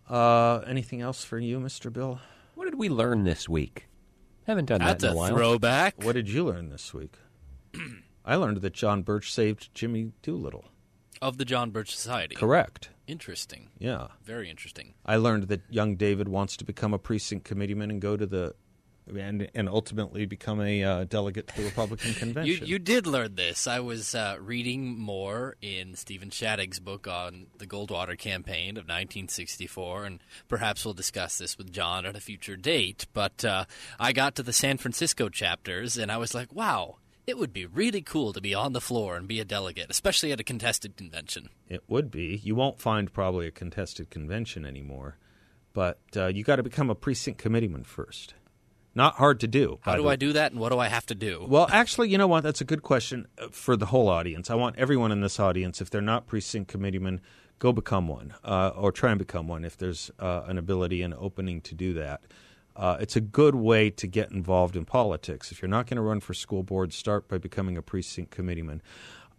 Uh 0.10 0.60
anything 0.68 1.02
else 1.02 1.24
for 1.24 1.40
you 1.40 1.60
mr 1.60 1.92
bill? 1.92 2.20
What 2.56 2.66
did 2.66 2.76
we 2.76 2.90
learn 2.90 3.24
this 3.24 3.48
week? 3.48 3.88
Haven't 4.46 4.66
done 4.66 4.80
That's 4.80 5.04
that 5.04 5.12
in 5.12 5.14
a 5.14 5.16
a 5.16 5.18
while. 5.18 5.30
throwback. 5.36 6.04
what 6.04 6.14
did 6.14 6.28
you 6.30 6.46
learn 6.46 6.70
this 6.70 6.94
week? 6.94 7.16
I 8.26 8.36
learned 8.36 8.58
that 8.58 8.74
john 8.74 9.02
birch 9.04 9.32
saved 9.34 9.74
jimmy 9.74 10.12
doolittle. 10.22 10.66
Of 11.22 11.38
the 11.38 11.46
John 11.46 11.70
Birch 11.70 11.96
Society. 11.96 12.34
correct 12.36 12.90
Interesting. 13.12 13.70
yeah 13.78 14.08
Very 14.24 14.50
interesting. 14.50 14.94
I 15.06 15.18
learned 15.18 15.44
that 15.50 15.62
young 15.70 15.96
David 15.98 16.28
wants 16.30 16.56
to 16.58 16.64
become 16.66 16.94
a 16.94 16.98
precinct 17.00 17.44
committeeman 17.46 17.92
and 17.92 18.02
go 18.02 18.16
to 18.18 18.26
the 18.26 18.56
and 19.14 19.50
and 19.56 19.68
ultimately 19.68 20.26
become 20.26 20.62
a 20.62 20.84
uh, 20.84 21.04
delegate 21.06 21.48
to 21.48 21.58
the 21.58 21.64
Republican 21.64 22.10
You, 22.14 22.16
convention. 22.16 22.68
you 22.68 22.80
did 22.80 23.08
learn 23.08 23.36
this. 23.36 23.68
I 23.68 23.80
was 23.80 24.16
uh, 24.16 24.38
reading 24.40 24.98
more 24.98 25.56
in 25.62 25.96
Stephen 25.96 26.30
Shadegg's 26.30 26.80
book 26.80 27.08
on 27.08 27.48
the 27.58 27.66
Goldwater 27.68 28.18
campaign 28.18 28.78
of 28.78 28.84
1964, 28.86 30.06
and 30.06 30.20
perhaps 30.48 30.86
we'll 30.86 30.94
discuss 30.94 31.40
this 31.40 31.58
with 31.58 31.72
John 31.74 32.06
at 32.06 32.16
a 32.16 32.22
future 32.22 32.56
date. 32.56 33.08
But 33.12 33.44
uh, 33.44 33.66
I 34.00 34.14
got 34.14 34.36
to 34.36 34.44
the 34.44 34.54
San 34.54 34.78
Francisco 34.78 35.30
chapters, 35.30 35.98
and 35.98 36.12
I 36.12 36.18
was 36.18 36.34
like, 36.34 36.54
wow, 36.54 36.98
it 37.28 37.38
would 37.38 37.54
be 37.54 37.66
really 37.66 38.02
cool 38.02 38.34
to 38.34 38.42
be 38.42 38.54
on 38.54 38.74
the 38.74 38.82
floor 38.82 39.16
and 39.16 39.28
be 39.28 39.40
a 39.40 39.46
delegate, 39.46 39.90
especially 39.90 40.32
at 40.32 40.40
a 40.40 40.44
contested 40.44 40.98
convention. 40.98 41.50
It 41.70 41.84
would 41.88 42.12
be. 42.12 42.42
You 42.44 42.56
won't 42.56 42.80
find 42.80 43.12
probably 43.12 43.48
a 43.48 43.52
contested 43.52 44.10
convention 44.10 44.66
anymore, 44.66 45.18
but 45.74 46.00
uh, 46.16 46.28
you 46.28 46.44
got 46.44 46.58
to 46.58 46.64
become 46.64 46.90
a 46.90 46.96
precinct 46.96 47.40
committeeman 47.40 47.84
first. 47.84 48.34
Not 48.94 49.16
hard 49.16 49.40
to 49.40 49.48
do. 49.48 49.80
How 49.84 49.96
do 49.96 50.10
I 50.10 50.18
do 50.18 50.34
that, 50.34 50.52
and 50.52 50.60
what 50.60 50.70
do 50.70 50.80
I 50.80 50.90
have 50.90 51.06
to 51.06 51.16
do? 51.16 51.46
Well, 51.48 51.68
actually, 51.72 52.10
you 52.10 52.18
know 52.18 52.28
what? 52.28 52.44
That's 52.44 52.60
a 52.60 52.66
good 52.66 52.84
question 52.84 53.26
uh, 53.38 53.48
for 53.52 53.78
the 53.78 53.86
whole 53.86 54.10
audience. 54.10 54.50
I 54.50 54.56
want 54.56 54.76
everyone 54.78 55.14
in 55.14 55.22
this 55.22 55.40
audience, 55.40 55.80
if 55.80 55.90
they're 55.90 56.02
not 56.02 56.28
precinct 56.28 56.70
committeemen, 56.70 57.22
go 57.58 57.72
become 57.72 58.10
one, 58.10 58.34
uh, 58.44 58.72
or 58.76 58.92
try 58.92 59.12
and 59.12 59.20
become 59.20 59.48
one 59.48 59.64
if 59.64 59.78
there's 59.78 60.12
uh, 60.20 60.44
an 60.48 60.58
ability 60.58 61.02
and 61.02 61.14
opening 61.14 61.62
to 61.62 61.76
do 61.76 61.94
that. 61.94 62.22
Uh, 62.82 62.98
it's 63.00 63.16
a 63.16 63.22
good 63.22 63.54
way 63.54 63.92
to 63.92 64.08
get 64.08 64.32
involved 64.32 64.76
in 64.76 64.86
politics. 64.86 65.52
If 65.52 65.62
you're 65.62 65.70
not 65.70 65.86
going 65.86 65.98
to 65.98 66.02
run 66.02 66.20
for 66.20 66.34
school 66.34 66.64
board, 66.64 66.94
start 66.94 67.28
by 67.28 67.38
becoming 67.38 67.78
a 67.78 67.82
precinct 67.84 68.32
committeeman. 68.32 68.82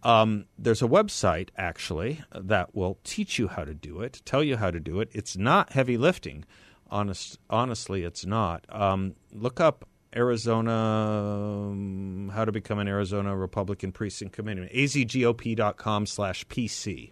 Um, 0.01 0.45
there's 0.57 0.81
a 0.81 0.87
website 0.87 1.49
actually 1.57 2.21
that 2.33 2.73
will 2.73 2.99
teach 3.03 3.37
you 3.37 3.49
how 3.49 3.65
to 3.65 3.73
do 3.73 3.99
it, 3.99 4.21
tell 4.23 4.43
you 4.43 4.55
how 4.55 4.71
to 4.71 4.79
do 4.79 5.01
it. 5.01 5.09
It's 5.11 5.35
not 5.35 5.73
heavy 5.73 5.97
lifting. 5.97 6.45
Honest, 6.89 7.37
honestly, 7.49 8.05
it's 8.05 8.25
not. 8.25 8.65
Um, 8.69 9.15
look 9.33 9.59
up 9.59 9.89
Arizona, 10.15 10.71
um, 10.71 12.31
how 12.33 12.45
to 12.45 12.51
become 12.53 12.79
an 12.79 12.87
Arizona 12.87 13.35
Republican 13.35 13.91
precinct 13.91 14.33
committeeman. 14.33 14.69
azgop.com 14.73 16.05
slash 16.05 16.47
PC. 16.47 17.11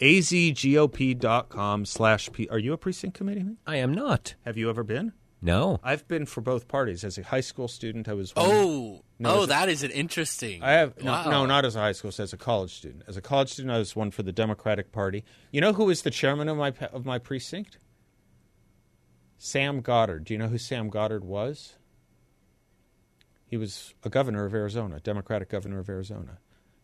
azgop.com 0.00 1.84
slash 1.84 2.32
P. 2.32 2.48
Are 2.48 2.58
you 2.58 2.72
a 2.72 2.78
precinct 2.78 3.16
committeeman? 3.16 3.58
I 3.64 3.76
am 3.76 3.94
not. 3.94 4.34
Have 4.44 4.56
you 4.56 4.68
ever 4.68 4.82
been? 4.82 5.12
No. 5.44 5.78
I've 5.82 6.08
been 6.08 6.24
for 6.24 6.40
both 6.40 6.68
parties. 6.68 7.04
As 7.04 7.18
a 7.18 7.22
high 7.22 7.42
school 7.42 7.68
student, 7.68 8.08
I 8.08 8.14
was. 8.14 8.34
one- 8.34 8.46
oh, 8.48 9.02
No, 9.18 9.30
oh, 9.30 9.38
is 9.40 9.44
it- 9.44 9.48
that 9.48 9.68
is 9.68 9.82
an 9.82 9.90
interesting. 9.90 10.62
I 10.62 10.72
have 10.72 11.00
no, 11.02 11.12
Wow. 11.12 11.30
no, 11.30 11.46
not 11.46 11.64
as 11.66 11.76
a 11.76 11.80
high 11.80 11.92
school, 11.92 12.10
as 12.18 12.32
a 12.32 12.36
college 12.38 12.72
student. 12.74 13.02
As 13.06 13.16
a 13.18 13.20
college 13.20 13.50
student, 13.50 13.70
I 13.72 13.78
was 13.78 13.94
one 13.94 14.10
for 14.10 14.22
the 14.22 14.32
Democratic 14.32 14.90
Party. 14.90 15.22
You 15.52 15.60
know 15.60 15.74
who 15.74 15.84
was 15.84 16.00
the 16.02 16.10
chairman 16.10 16.48
of 16.48 16.56
my 16.56 16.70
of 16.92 17.04
my 17.04 17.18
precinct? 17.18 17.76
Sam 19.36 19.82
Goddard. 19.82 20.24
Do 20.24 20.32
you 20.32 20.38
know 20.38 20.48
who 20.48 20.56
Sam 20.58 20.88
Goddard 20.88 21.24
was? 21.24 21.74
He 23.46 23.58
was 23.58 23.92
a 24.02 24.08
governor 24.08 24.46
of 24.46 24.54
Arizona, 24.54 24.98
Democratic 24.98 25.50
governor 25.50 25.78
of 25.78 25.88
Arizona, 25.90 26.38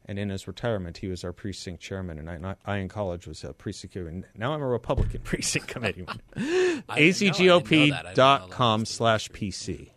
and 0.06 0.18
in 0.18 0.28
his 0.30 0.46
retirement, 0.48 0.98
he 0.98 1.08
was 1.08 1.22
our 1.24 1.32
precinct 1.32 1.80
chairman. 1.82 2.18
And 2.18 2.28
I, 2.30 2.34
and 2.34 2.46
I- 2.64 2.76
in 2.78 2.88
college 2.88 3.26
was 3.26 3.44
a 3.44 3.52
precinct. 3.52 3.96
And 3.96 4.24
now 4.36 4.52
I'm 4.54 4.62
a 4.62 4.66
Republican 4.68 5.20
precinct 5.24 5.68
committeeman. 5.68 6.20
I 6.36 6.40
didn't 6.40 6.86
know- 6.88 6.88
I 6.88 6.98
didn't 6.98 7.70
know 7.90 7.90
that. 7.90 8.06
I 8.06 8.08
didn't 8.10 8.16
know 8.18 8.36
that 8.36 8.50
azgop.com 8.50 8.80
was- 8.80 8.88
slash 8.88 9.28
PC. 9.30 9.90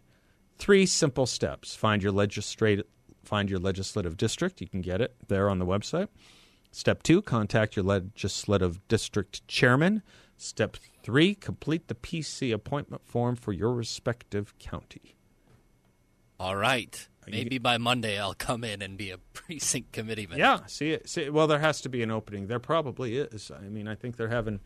Three 0.59 0.85
simple 0.85 1.25
steps. 1.25 1.75
Find 1.75 2.01
your 2.03 2.11
legislative 2.11 2.85
find 3.23 3.49
your 3.49 3.59
legislative 3.59 4.17
district. 4.17 4.59
You 4.61 4.67
can 4.67 4.81
get 4.81 4.99
it 5.01 5.15
there 5.29 5.49
on 5.49 5.57
the 5.57 5.65
website. 5.65 6.09
Step 6.71 7.01
two, 7.03 7.21
contact 7.21 7.75
your 7.75 7.83
legislative 7.85 8.85
district 8.89 9.47
chairman. 9.47 10.01
Step 10.37 10.75
three, 11.03 11.33
complete 11.33 11.87
the 11.87 11.95
PC 11.95 12.53
appointment 12.53 13.05
form 13.05 13.35
for 13.37 13.53
your 13.53 13.73
respective 13.73 14.57
county. 14.59 15.15
All 16.39 16.55
right. 16.57 17.07
Maybe 17.27 17.57
by 17.57 17.77
Monday 17.77 18.19
I'll 18.19 18.33
come 18.33 18.63
in 18.63 18.81
and 18.81 18.97
be 18.97 19.11
a 19.11 19.17
precinct 19.33 19.91
committeeman. 19.91 20.37
Yeah, 20.39 20.65
see 20.67 20.91
it. 20.91 21.09
See, 21.09 21.29
well, 21.29 21.47
there 21.47 21.59
has 21.59 21.81
to 21.81 21.89
be 21.89 22.03
an 22.03 22.11
opening. 22.11 22.47
There 22.47 22.59
probably 22.59 23.17
is. 23.17 23.51
I 23.51 23.61
mean, 23.69 23.87
I 23.87 23.95
think 23.95 24.17
they're 24.17 24.27
having. 24.29 24.59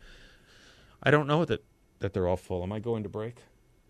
I 1.02 1.10
don't 1.10 1.26
know 1.26 1.44
that 1.44 1.64
that 2.00 2.12
they're 2.12 2.26
all 2.28 2.36
full. 2.36 2.62
Am 2.62 2.72
I 2.72 2.78
going 2.80 3.02
to 3.02 3.08
break? 3.08 3.36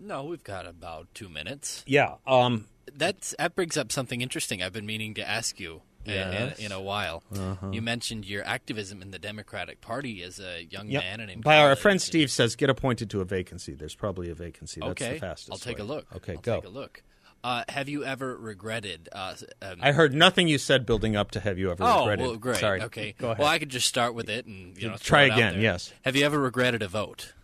No, 0.01 0.25
we've 0.25 0.45
got 0.45 0.67
about 0.67 1.09
two 1.15 1.29
minutes. 1.29 1.83
Yeah. 1.87 2.15
Um. 2.27 2.67
That's 2.95 3.35
that 3.39 3.55
brings 3.55 3.77
up 3.77 3.93
something 3.93 4.21
interesting. 4.21 4.63
I've 4.63 4.73
been 4.73 4.87
meaning 4.87 5.15
to 5.15 5.29
ask 5.29 5.61
you 5.61 5.83
in- 6.07 6.13
Yes. 6.15 6.59
in, 6.59 6.67
in 6.67 6.73
a 6.73 6.81
while. 6.81 7.23
You 7.71 7.83
mentioned 7.83 8.25
your 8.25 8.43
activism 8.47 9.03
in 9.03 9.11
the 9.11 9.19
Democratic 9.19 9.83
Party 9.83 10.23
as 10.23 10.41
a 10.41 10.65
young 10.71 10.89
Yep. 10.89 11.03
man 11.03 11.21
and 11.21 11.45
By 11.45 11.59
our 11.59 11.77
friend 11.77 12.01
Steve 12.01 12.31
says, 12.31 12.57
get 12.57 12.71
appointed 12.71 13.11
to 13.11 13.21
a 13.21 13.27
vacancy. 13.27 13.75
There's 13.75 13.95
probably 13.95 14.31
a 14.31 14.35
vacancy. 14.35 14.81
That's 14.81 14.91
Okay, 14.93 15.15
the 15.15 15.19
fastest. 15.21 15.53
I'll 15.53 15.59
take 15.59 15.77
way. 15.77 15.83
a 15.83 15.87
look. 15.87 16.07
Okay, 16.17 16.35
I'll 16.37 16.41
go. 16.41 16.55
Take 16.61 16.65
a 16.65 16.69
look. 16.73 17.03
Uh, 17.45 17.65
have 17.69 17.89
you 17.89 18.05
ever 18.05 18.37
regretted? 18.37 19.09
Uh, 19.13 19.35
um, 19.63 19.77
I 19.81 19.93
heard 19.93 20.13
nothing 20.13 20.49
you 20.49 20.59
said 20.59 20.85
building 20.85 21.15
up 21.15 21.31
to 21.33 21.41
have 21.41 21.59
you 21.59 21.71
ever 21.71 21.85
oh, 21.85 22.01
regretted. 22.01 22.27
well, 22.27 22.37
great. 22.37 22.57
Sorry. 22.57 22.83
Okay. 22.83 23.15
Go 23.17 23.29
ahead. 23.29 23.39
Well, 23.39 23.49
I 23.49 23.59
could 23.59 23.69
just 23.69 23.87
start 23.87 24.15
with 24.15 24.29
it 24.29 24.47
and 24.47 24.77
you 24.81 24.89
know 24.89 24.97
Try 24.97 25.23
again, 25.23 25.61
yes. 25.61 25.93
Have 26.05 26.17
you 26.17 26.25
ever 26.25 26.39
regretted 26.39 26.83
a 26.83 26.89
vote, 26.89 27.35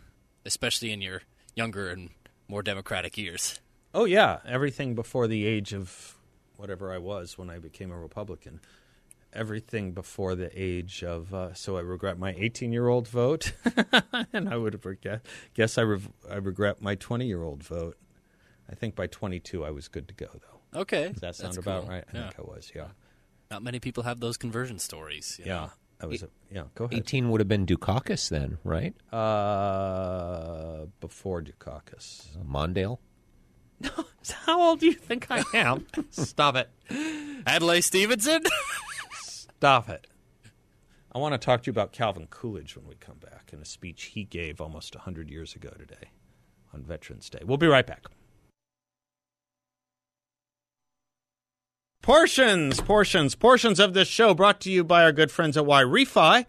especially 0.45 0.91
in 0.91 1.01
your 1.01 1.21
younger 1.55 1.89
and 1.89 2.09
more 2.47 2.61
democratic 2.61 3.17
years? 3.17 3.59
oh 3.95 4.05
yeah, 4.05 4.39
everything 4.45 4.93
before 4.93 5.25
the 5.25 5.45
age 5.45 5.73
of 5.73 6.15
whatever 6.57 6.91
I 6.91 6.99
was 6.99 7.37
when 7.37 7.49
I 7.49 7.57
became 7.57 7.91
a 7.91 7.97
Republican. 7.97 8.59
Everything 9.33 9.91
before 9.91 10.35
the 10.35 10.49
age 10.53 11.03
of 11.03 11.33
uh, 11.33 11.53
so 11.53 11.75
I 11.77 11.81
regret 11.81 12.17
my 12.17 12.33
18 12.37 12.71
year 12.71 12.87
old 12.87 13.07
vote, 13.07 13.53
and 14.33 14.47
I 14.47 14.55
would 14.55 14.73
have 14.73 14.85
regret, 14.85 15.25
guess 15.53 15.77
I 15.77 15.81
rev- 15.81 16.11
I 16.29 16.35
regret 16.35 16.81
my 16.81 16.95
20 16.95 17.25
year 17.25 17.41
old 17.41 17.63
vote. 17.63 17.97
I 18.69 18.75
think 18.75 18.95
by 18.95 19.07
22 19.07 19.63
I 19.65 19.71
was 19.71 19.87
good 19.87 20.07
to 20.07 20.13
go 20.13 20.27
though. 20.33 20.79
Okay, 20.81 21.09
Does 21.11 21.21
that 21.21 21.35
sound 21.35 21.53
that's 21.53 21.57
about 21.57 21.83
cool. 21.83 21.91
right? 21.91 22.03
I 22.13 22.17
Yeah. 22.17 22.29
think 22.29 22.39
I 22.39 22.41
was. 22.43 22.71
Yeah. 22.75 22.87
Not 23.51 23.63
many 23.63 23.79
people 23.79 24.03
have 24.03 24.19
those 24.19 24.37
conversion 24.37 24.79
stories. 24.79 25.37
you 25.39 25.45
Yeah. 25.45 25.53
know. 25.65 25.71
I 26.01 26.05
was. 26.07 26.23
A, 26.23 26.29
yeah. 26.51 26.63
Go 26.75 26.85
ahead. 26.85 26.99
18 26.99 27.29
would 27.29 27.39
have 27.39 27.47
been 27.47 27.65
Dukakis 27.65 28.27
then, 28.29 28.57
right? 28.65 28.93
Uh, 29.13 30.85
before 30.99 31.41
Dukakis. 31.41 32.35
Mondale? 32.45 32.97
No, 33.79 33.89
How 34.45 34.61
old 34.61 34.79
do 34.81 34.87
you 34.87 34.93
think 34.93 35.27
I 35.29 35.43
am? 35.53 35.85
Stop 36.11 36.55
it. 36.57 36.69
Adlai 37.47 37.79
Stevenson. 37.81 38.43
Stop 39.13 39.89
it. 39.89 40.07
I 41.13 41.17
want 41.19 41.33
to 41.33 41.37
talk 41.37 41.63
to 41.63 41.67
you 41.67 41.71
about 41.71 41.93
Calvin 41.93 42.27
Coolidge 42.29 42.75
when 42.75 42.85
we 42.87 42.95
come 42.95 43.17
back 43.19 43.51
in 43.53 43.59
a 43.61 43.65
speech 43.65 44.03
he 44.15 44.25
gave 44.25 44.59
almost 44.59 44.95
100 44.95 45.29
years 45.29 45.55
ago 45.55 45.69
today 45.77 46.09
on 46.73 46.83
Veterans 46.83 47.29
Day. 47.29 47.39
We'll 47.45 47.57
be 47.57 47.67
right 47.67 47.87
back. 47.87 48.03
Portions, 52.05 52.79
portions, 52.81 53.33
portions 53.33 53.79
of 53.79 53.95
this 53.95 54.07
show 54.07 54.35
brought 54.35 54.59
to 54.61 54.69
you 54.69 54.83
by 54.83 55.01
our 55.03 55.11
good 55.11 55.31
friends 55.31 55.57
at 55.57 55.63
Yrefy. 55.63 56.45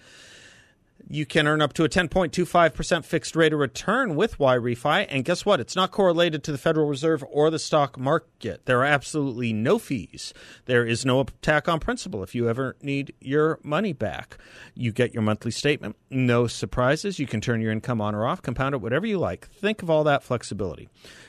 You 1.09 1.25
can 1.25 1.47
earn 1.47 1.63
up 1.63 1.73
to 1.75 1.85
a 1.85 1.89
10.25% 1.89 3.05
fixed 3.05 3.37
rate 3.37 3.53
of 3.53 3.61
return 3.61 4.17
with 4.17 4.39
Yrefy. 4.39 5.07
And 5.09 5.25
guess 5.25 5.47
what? 5.47 5.61
It's 5.61 5.77
not 5.77 5.93
correlated 5.93 6.43
to 6.45 6.53
the 6.53 6.59
Federal 6.59 6.89
Reserve 6.89 7.25
or 7.31 7.49
the 7.49 7.61
stock 7.61 7.97
market. 7.97 8.67
There 8.67 8.81
are 8.81 8.85
absolutely 8.85 9.53
no 9.53 9.79
fees. 9.79 10.35
There 10.65 10.85
is 10.85 11.07
no 11.07 11.21
attack 11.21 11.69
on 11.69 11.79
principal 11.79 12.25
if 12.25 12.35
you 12.35 12.49
ever 12.49 12.77
need 12.83 13.15
your 13.21 13.61
money 13.63 13.93
back. 13.93 14.37
You 14.75 14.91
get 14.91 15.15
your 15.15 15.23
monthly 15.23 15.53
statement, 15.53 15.95
no 16.11 16.49
surprises. 16.49 17.21
You 17.21 17.29
can 17.29 17.41
turn 17.41 17.61
your 17.61 17.71
income 17.71 18.01
on 18.01 18.13
or 18.13 18.27
off, 18.27 18.43
compound 18.43 18.75
it, 18.75 18.81
whatever 18.81 19.07
you 19.07 19.19
like. 19.19 19.49
Think 19.49 19.85
of 19.85 19.91
all 19.91 20.03
that 20.05 20.25
flexibility. 20.25 20.89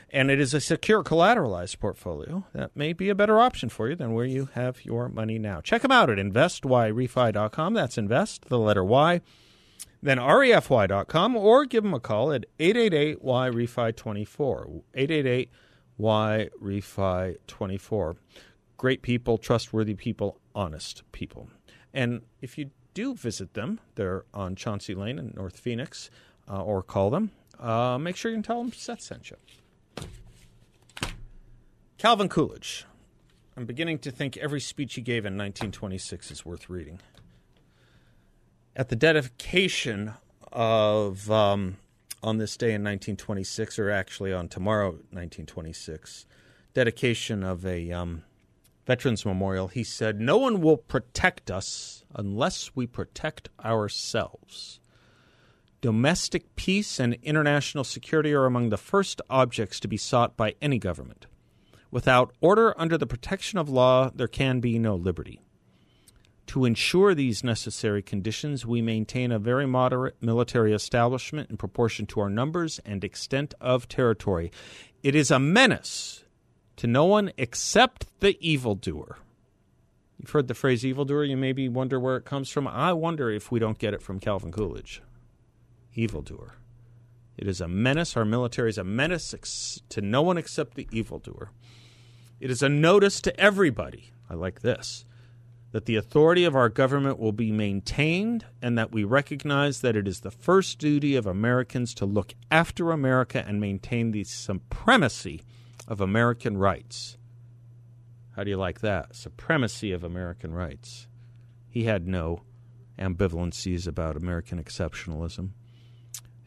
And 0.10 0.32
it 0.32 0.40
is 0.40 0.56
a 0.56 0.62
secure 0.62 1.04
collateralized 1.04 1.78
portfolio 1.80 2.46
that 2.54 2.76
may 2.76 2.94
be 2.94 3.10
a 3.10 3.16
better 3.16 3.40
option 3.40 3.70
for 3.70 3.90
you 3.90 3.96
than 3.96 4.14
where 4.14 4.26
you 4.26 4.50
have 4.54 4.84
your 4.84 5.08
money 5.08 5.38
now. 5.38 5.62
Check 5.62 5.84
them 5.84 5.92
out 5.92 6.10
at 6.10 6.18
investyrefy.com. 6.18 7.74
That's 7.76 7.98
invest, 8.00 8.46
the 8.46 8.58
letter 8.58 8.84
Y 8.84 9.22
then 10.02 10.18
refy.com 10.18 11.36
or 11.36 11.66
give 11.66 11.84
them 11.84 11.94
a 11.94 12.00
call 12.00 12.32
at 12.32 12.46
888-Y-REFI24. 12.60 15.50
888-Y-REFI24. 16.00 18.16
Great 18.78 19.02
people, 19.02 19.38
trustworthy 19.38 19.96
people, 19.96 20.40
honest 20.54 21.04
people. 21.12 21.50
And 21.94 22.22
if 22.42 22.58
you 22.58 22.70
do 22.94 23.16
visit 23.16 23.54
them, 23.54 23.80
they're 23.96 24.26
on 24.34 24.56
Chauncey 24.56 24.94
Lane 24.94 25.20
in 25.20 25.34
North 25.36 25.60
Phoenix, 25.60 26.10
uh, 26.50 26.62
or 26.62 26.82
call 26.84 27.10
them, 27.10 27.32
uh, 27.60 27.98
make 27.98 28.16
sure 28.16 28.32
you 28.32 28.38
can 28.38 28.44
tell 28.44 28.62
them 28.62 28.72
Seth 28.72 29.02
sent 29.02 29.32
you. 29.32 29.38
Calvin 31.98 32.30
Coolidge. 32.30 32.86
I'm 33.56 33.66
beginning 33.66 33.98
to 34.00 34.12
think 34.12 34.38
every 34.38 34.62
speech 34.62 34.94
he 34.94 35.02
gave 35.02 35.26
in 35.26 35.34
1926 35.34 36.30
is 36.30 36.46
worth 36.46 36.70
reading 36.70 37.00
at 38.78 38.90
the 38.90 38.96
dedication 38.96 40.14
of 40.54 41.30
um, 41.32 41.78
on 42.22 42.38
this 42.38 42.56
day 42.56 42.68
in 42.68 42.84
1926, 42.84 43.80
or 43.80 43.90
actually 43.90 44.32
on 44.32 44.48
tomorrow, 44.48 44.92
1926, 44.92 46.28
dedication 46.76 47.44
of 47.44 47.66
a 47.66 47.92
um, 47.92 48.24
veterans 48.86 49.26
memorial. 49.26 49.68
He 49.68 49.84
said, 49.84 50.22
"No 50.22 50.38
one 50.38 50.62
will 50.62 50.78
protect 50.78 51.50
us 51.50 52.06
unless 52.16 52.76
we 52.76 52.86
protect 52.86 53.50
ourselves." 53.66 54.80
Domestic 55.82 56.56
peace 56.56 57.00
and 57.00 57.16
international 57.24 57.84
security 57.84 58.34
are 58.34 58.46
among 58.46 58.70
the 58.70 58.78
first 58.78 59.22
objects 59.30 59.80
to 59.80 59.88
be 59.88 59.98
sought 59.98 60.38
by 60.38 60.56
any 60.62 60.78
government. 60.78 61.26
Without 61.90 62.34
order 62.42 62.80
under 62.80 62.98
the 62.98 63.08
protection 63.08 63.58
of 63.58 63.70
law, 63.70 64.12
there 64.14 64.28
can 64.28 64.60
be 64.60 64.78
no 64.78 64.96
liberty. 64.96 65.40
To 66.48 66.64
ensure 66.64 67.14
these 67.14 67.44
necessary 67.44 68.02
conditions, 68.02 68.66
we 68.66 68.82
maintain 68.82 69.32
a 69.34 69.40
very 69.40 69.68
moderate 69.68 70.16
military 70.22 70.74
establishment 70.74 71.50
in 71.50 71.58
proportion 71.58 72.06
to 72.08 72.22
our 72.22 72.30
numbers 72.30 72.80
and 72.86 73.04
extent 73.04 73.54
of 73.60 73.90
territory. 73.90 74.52
It 75.04 75.14
is 75.14 75.30
a 75.30 75.40
menace 75.40 76.24
to 76.78 76.88
no 76.88 77.04
one 77.04 77.32
except 77.38 78.08
the 78.22 78.38
evildoer. 78.40 79.18
You've 80.18 80.30
heard 80.30 80.48
the 80.48 80.54
phrase 80.54 80.86
evildoer. 80.86 81.26
You 81.26 81.36
maybe 81.36 81.68
wonder 81.68 82.00
where 82.00 82.16
it 82.16 82.26
comes 82.26 82.50
from. 82.50 82.66
I 82.66 82.94
wonder 82.94 83.30
if 83.30 83.52
we 83.52 83.60
don't 83.60 83.78
get 83.78 83.94
it 83.94 84.02
from 84.02 84.20
Calvin 84.20 84.52
Coolidge. 84.52 85.02
Evildoer. 85.96 86.56
It 87.38 87.48
is 87.48 87.60
a 87.60 87.68
menace. 87.68 88.16
Our 88.16 88.26
military 88.26 88.70
is 88.70 88.78
a 88.78 88.84
menace 88.84 89.34
ex- 89.34 89.82
to 89.90 90.02
no 90.02 90.22
one 90.22 90.38
except 90.38 90.76
the 90.76 90.88
evildoer. 90.92 91.52
It 92.40 92.50
is 92.50 92.64
a 92.64 92.70
notice 92.70 93.20
to 93.22 93.40
everybody. 93.40 94.12
I 94.30 94.34
like 94.34 94.62
this 94.62 95.06
that 95.72 95.86
the 95.86 95.96
authority 95.96 96.46
of 96.46 96.56
our 96.56 96.70
government 96.70 97.20
will 97.20 97.32
be 97.32 97.52
maintained 97.52 98.46
and 98.62 98.78
that 98.78 98.92
we 98.92 99.04
recognize 99.04 99.82
that 99.82 99.96
it 99.96 100.08
is 100.08 100.22
the 100.22 100.32
first 100.32 100.80
duty 100.80 101.16
of 101.16 101.26
Americans 101.26 101.94
to 101.94 102.06
look 102.06 102.34
after 102.50 102.92
America 102.92 103.44
and 103.46 103.60
maintain 103.60 104.12
the 104.12 104.24
supremacy 104.24 105.44
of 105.88 106.00
American 106.00 106.58
rights. 106.58 107.18
How 108.36 108.44
do 108.44 108.50
you 108.50 108.58
like 108.58 108.82
that? 108.82 109.16
Supremacy 109.16 109.92
of 109.92 110.04
American 110.04 110.54
rights. 110.54 111.08
He 111.68 111.84
had 111.84 112.08
no 112.08 112.44
ambivalencies 112.98 113.88
about 113.88 114.16
American 114.16 114.64
exceptionalism. 114.64 115.50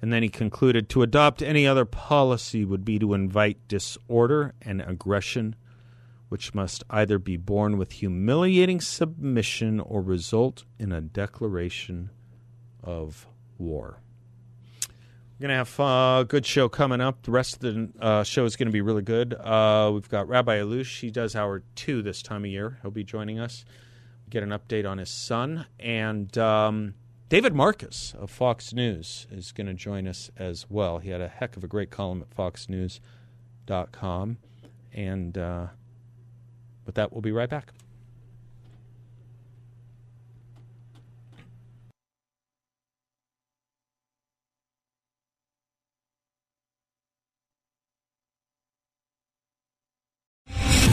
And 0.02 0.12
then 0.12 0.22
he 0.22 0.28
concluded 0.28 0.88
to 0.88 1.02
adopt 1.02 1.42
any 1.42 1.66
other 1.66 1.84
policy 1.84 2.64
would 2.64 2.84
be 2.84 2.98
to 2.98 3.12
invite 3.12 3.68
disorder 3.68 4.54
and 4.62 4.80
aggression 4.80 5.56
which 6.30 6.54
must 6.54 6.82
either 6.88 7.18
be 7.18 7.36
borne 7.36 7.76
with 7.76 7.92
humiliating 7.92 8.80
submission 8.80 9.80
or 9.80 10.00
result 10.00 10.64
in 10.78 10.92
a 10.92 11.00
declaration 11.00 12.08
of 12.82 13.26
war. 13.58 14.00
We're 15.40 15.48
going 15.48 15.50
to 15.50 15.56
have 15.56 15.80
a 15.80 16.24
good 16.24 16.46
show 16.46 16.68
coming 16.68 17.00
up. 17.00 17.24
The 17.24 17.32
rest 17.32 17.56
of 17.56 17.74
the 17.74 17.90
uh, 18.00 18.22
show 18.22 18.44
is 18.44 18.54
going 18.54 18.68
to 18.68 18.72
be 18.72 18.80
really 18.80 19.02
good. 19.02 19.34
Uh, 19.34 19.90
we've 19.92 20.08
got 20.08 20.28
Rabbi 20.28 20.58
Allouche. 20.58 21.00
He 21.00 21.10
does 21.10 21.34
hour 21.34 21.64
two 21.74 22.00
this 22.00 22.22
time 22.22 22.44
of 22.44 22.50
year. 22.50 22.78
He'll 22.82 22.92
be 22.92 23.02
joining 23.02 23.40
us. 23.40 23.64
We 24.24 24.30
get 24.30 24.44
an 24.44 24.50
update 24.50 24.88
on 24.88 24.98
his 24.98 25.10
son. 25.10 25.66
And 25.80 26.38
um, 26.38 26.94
David 27.28 27.54
Marcus 27.54 28.14
of 28.16 28.30
Fox 28.30 28.72
News 28.72 29.26
is 29.32 29.50
going 29.50 29.66
to 29.66 29.74
join 29.74 30.06
us 30.06 30.30
as 30.36 30.66
well. 30.70 30.98
He 30.98 31.10
had 31.10 31.20
a 31.20 31.28
heck 31.28 31.56
of 31.56 31.64
a 31.64 31.66
great 31.66 31.90
column 31.90 32.22
at 32.22 32.30
foxnews.com. 32.30 34.38
And 34.92 35.38
uh, 35.38 35.66
with 36.90 36.96
that, 36.96 37.12
we'll 37.12 37.22
be 37.22 37.30
right 37.30 37.48
back. 37.48 37.72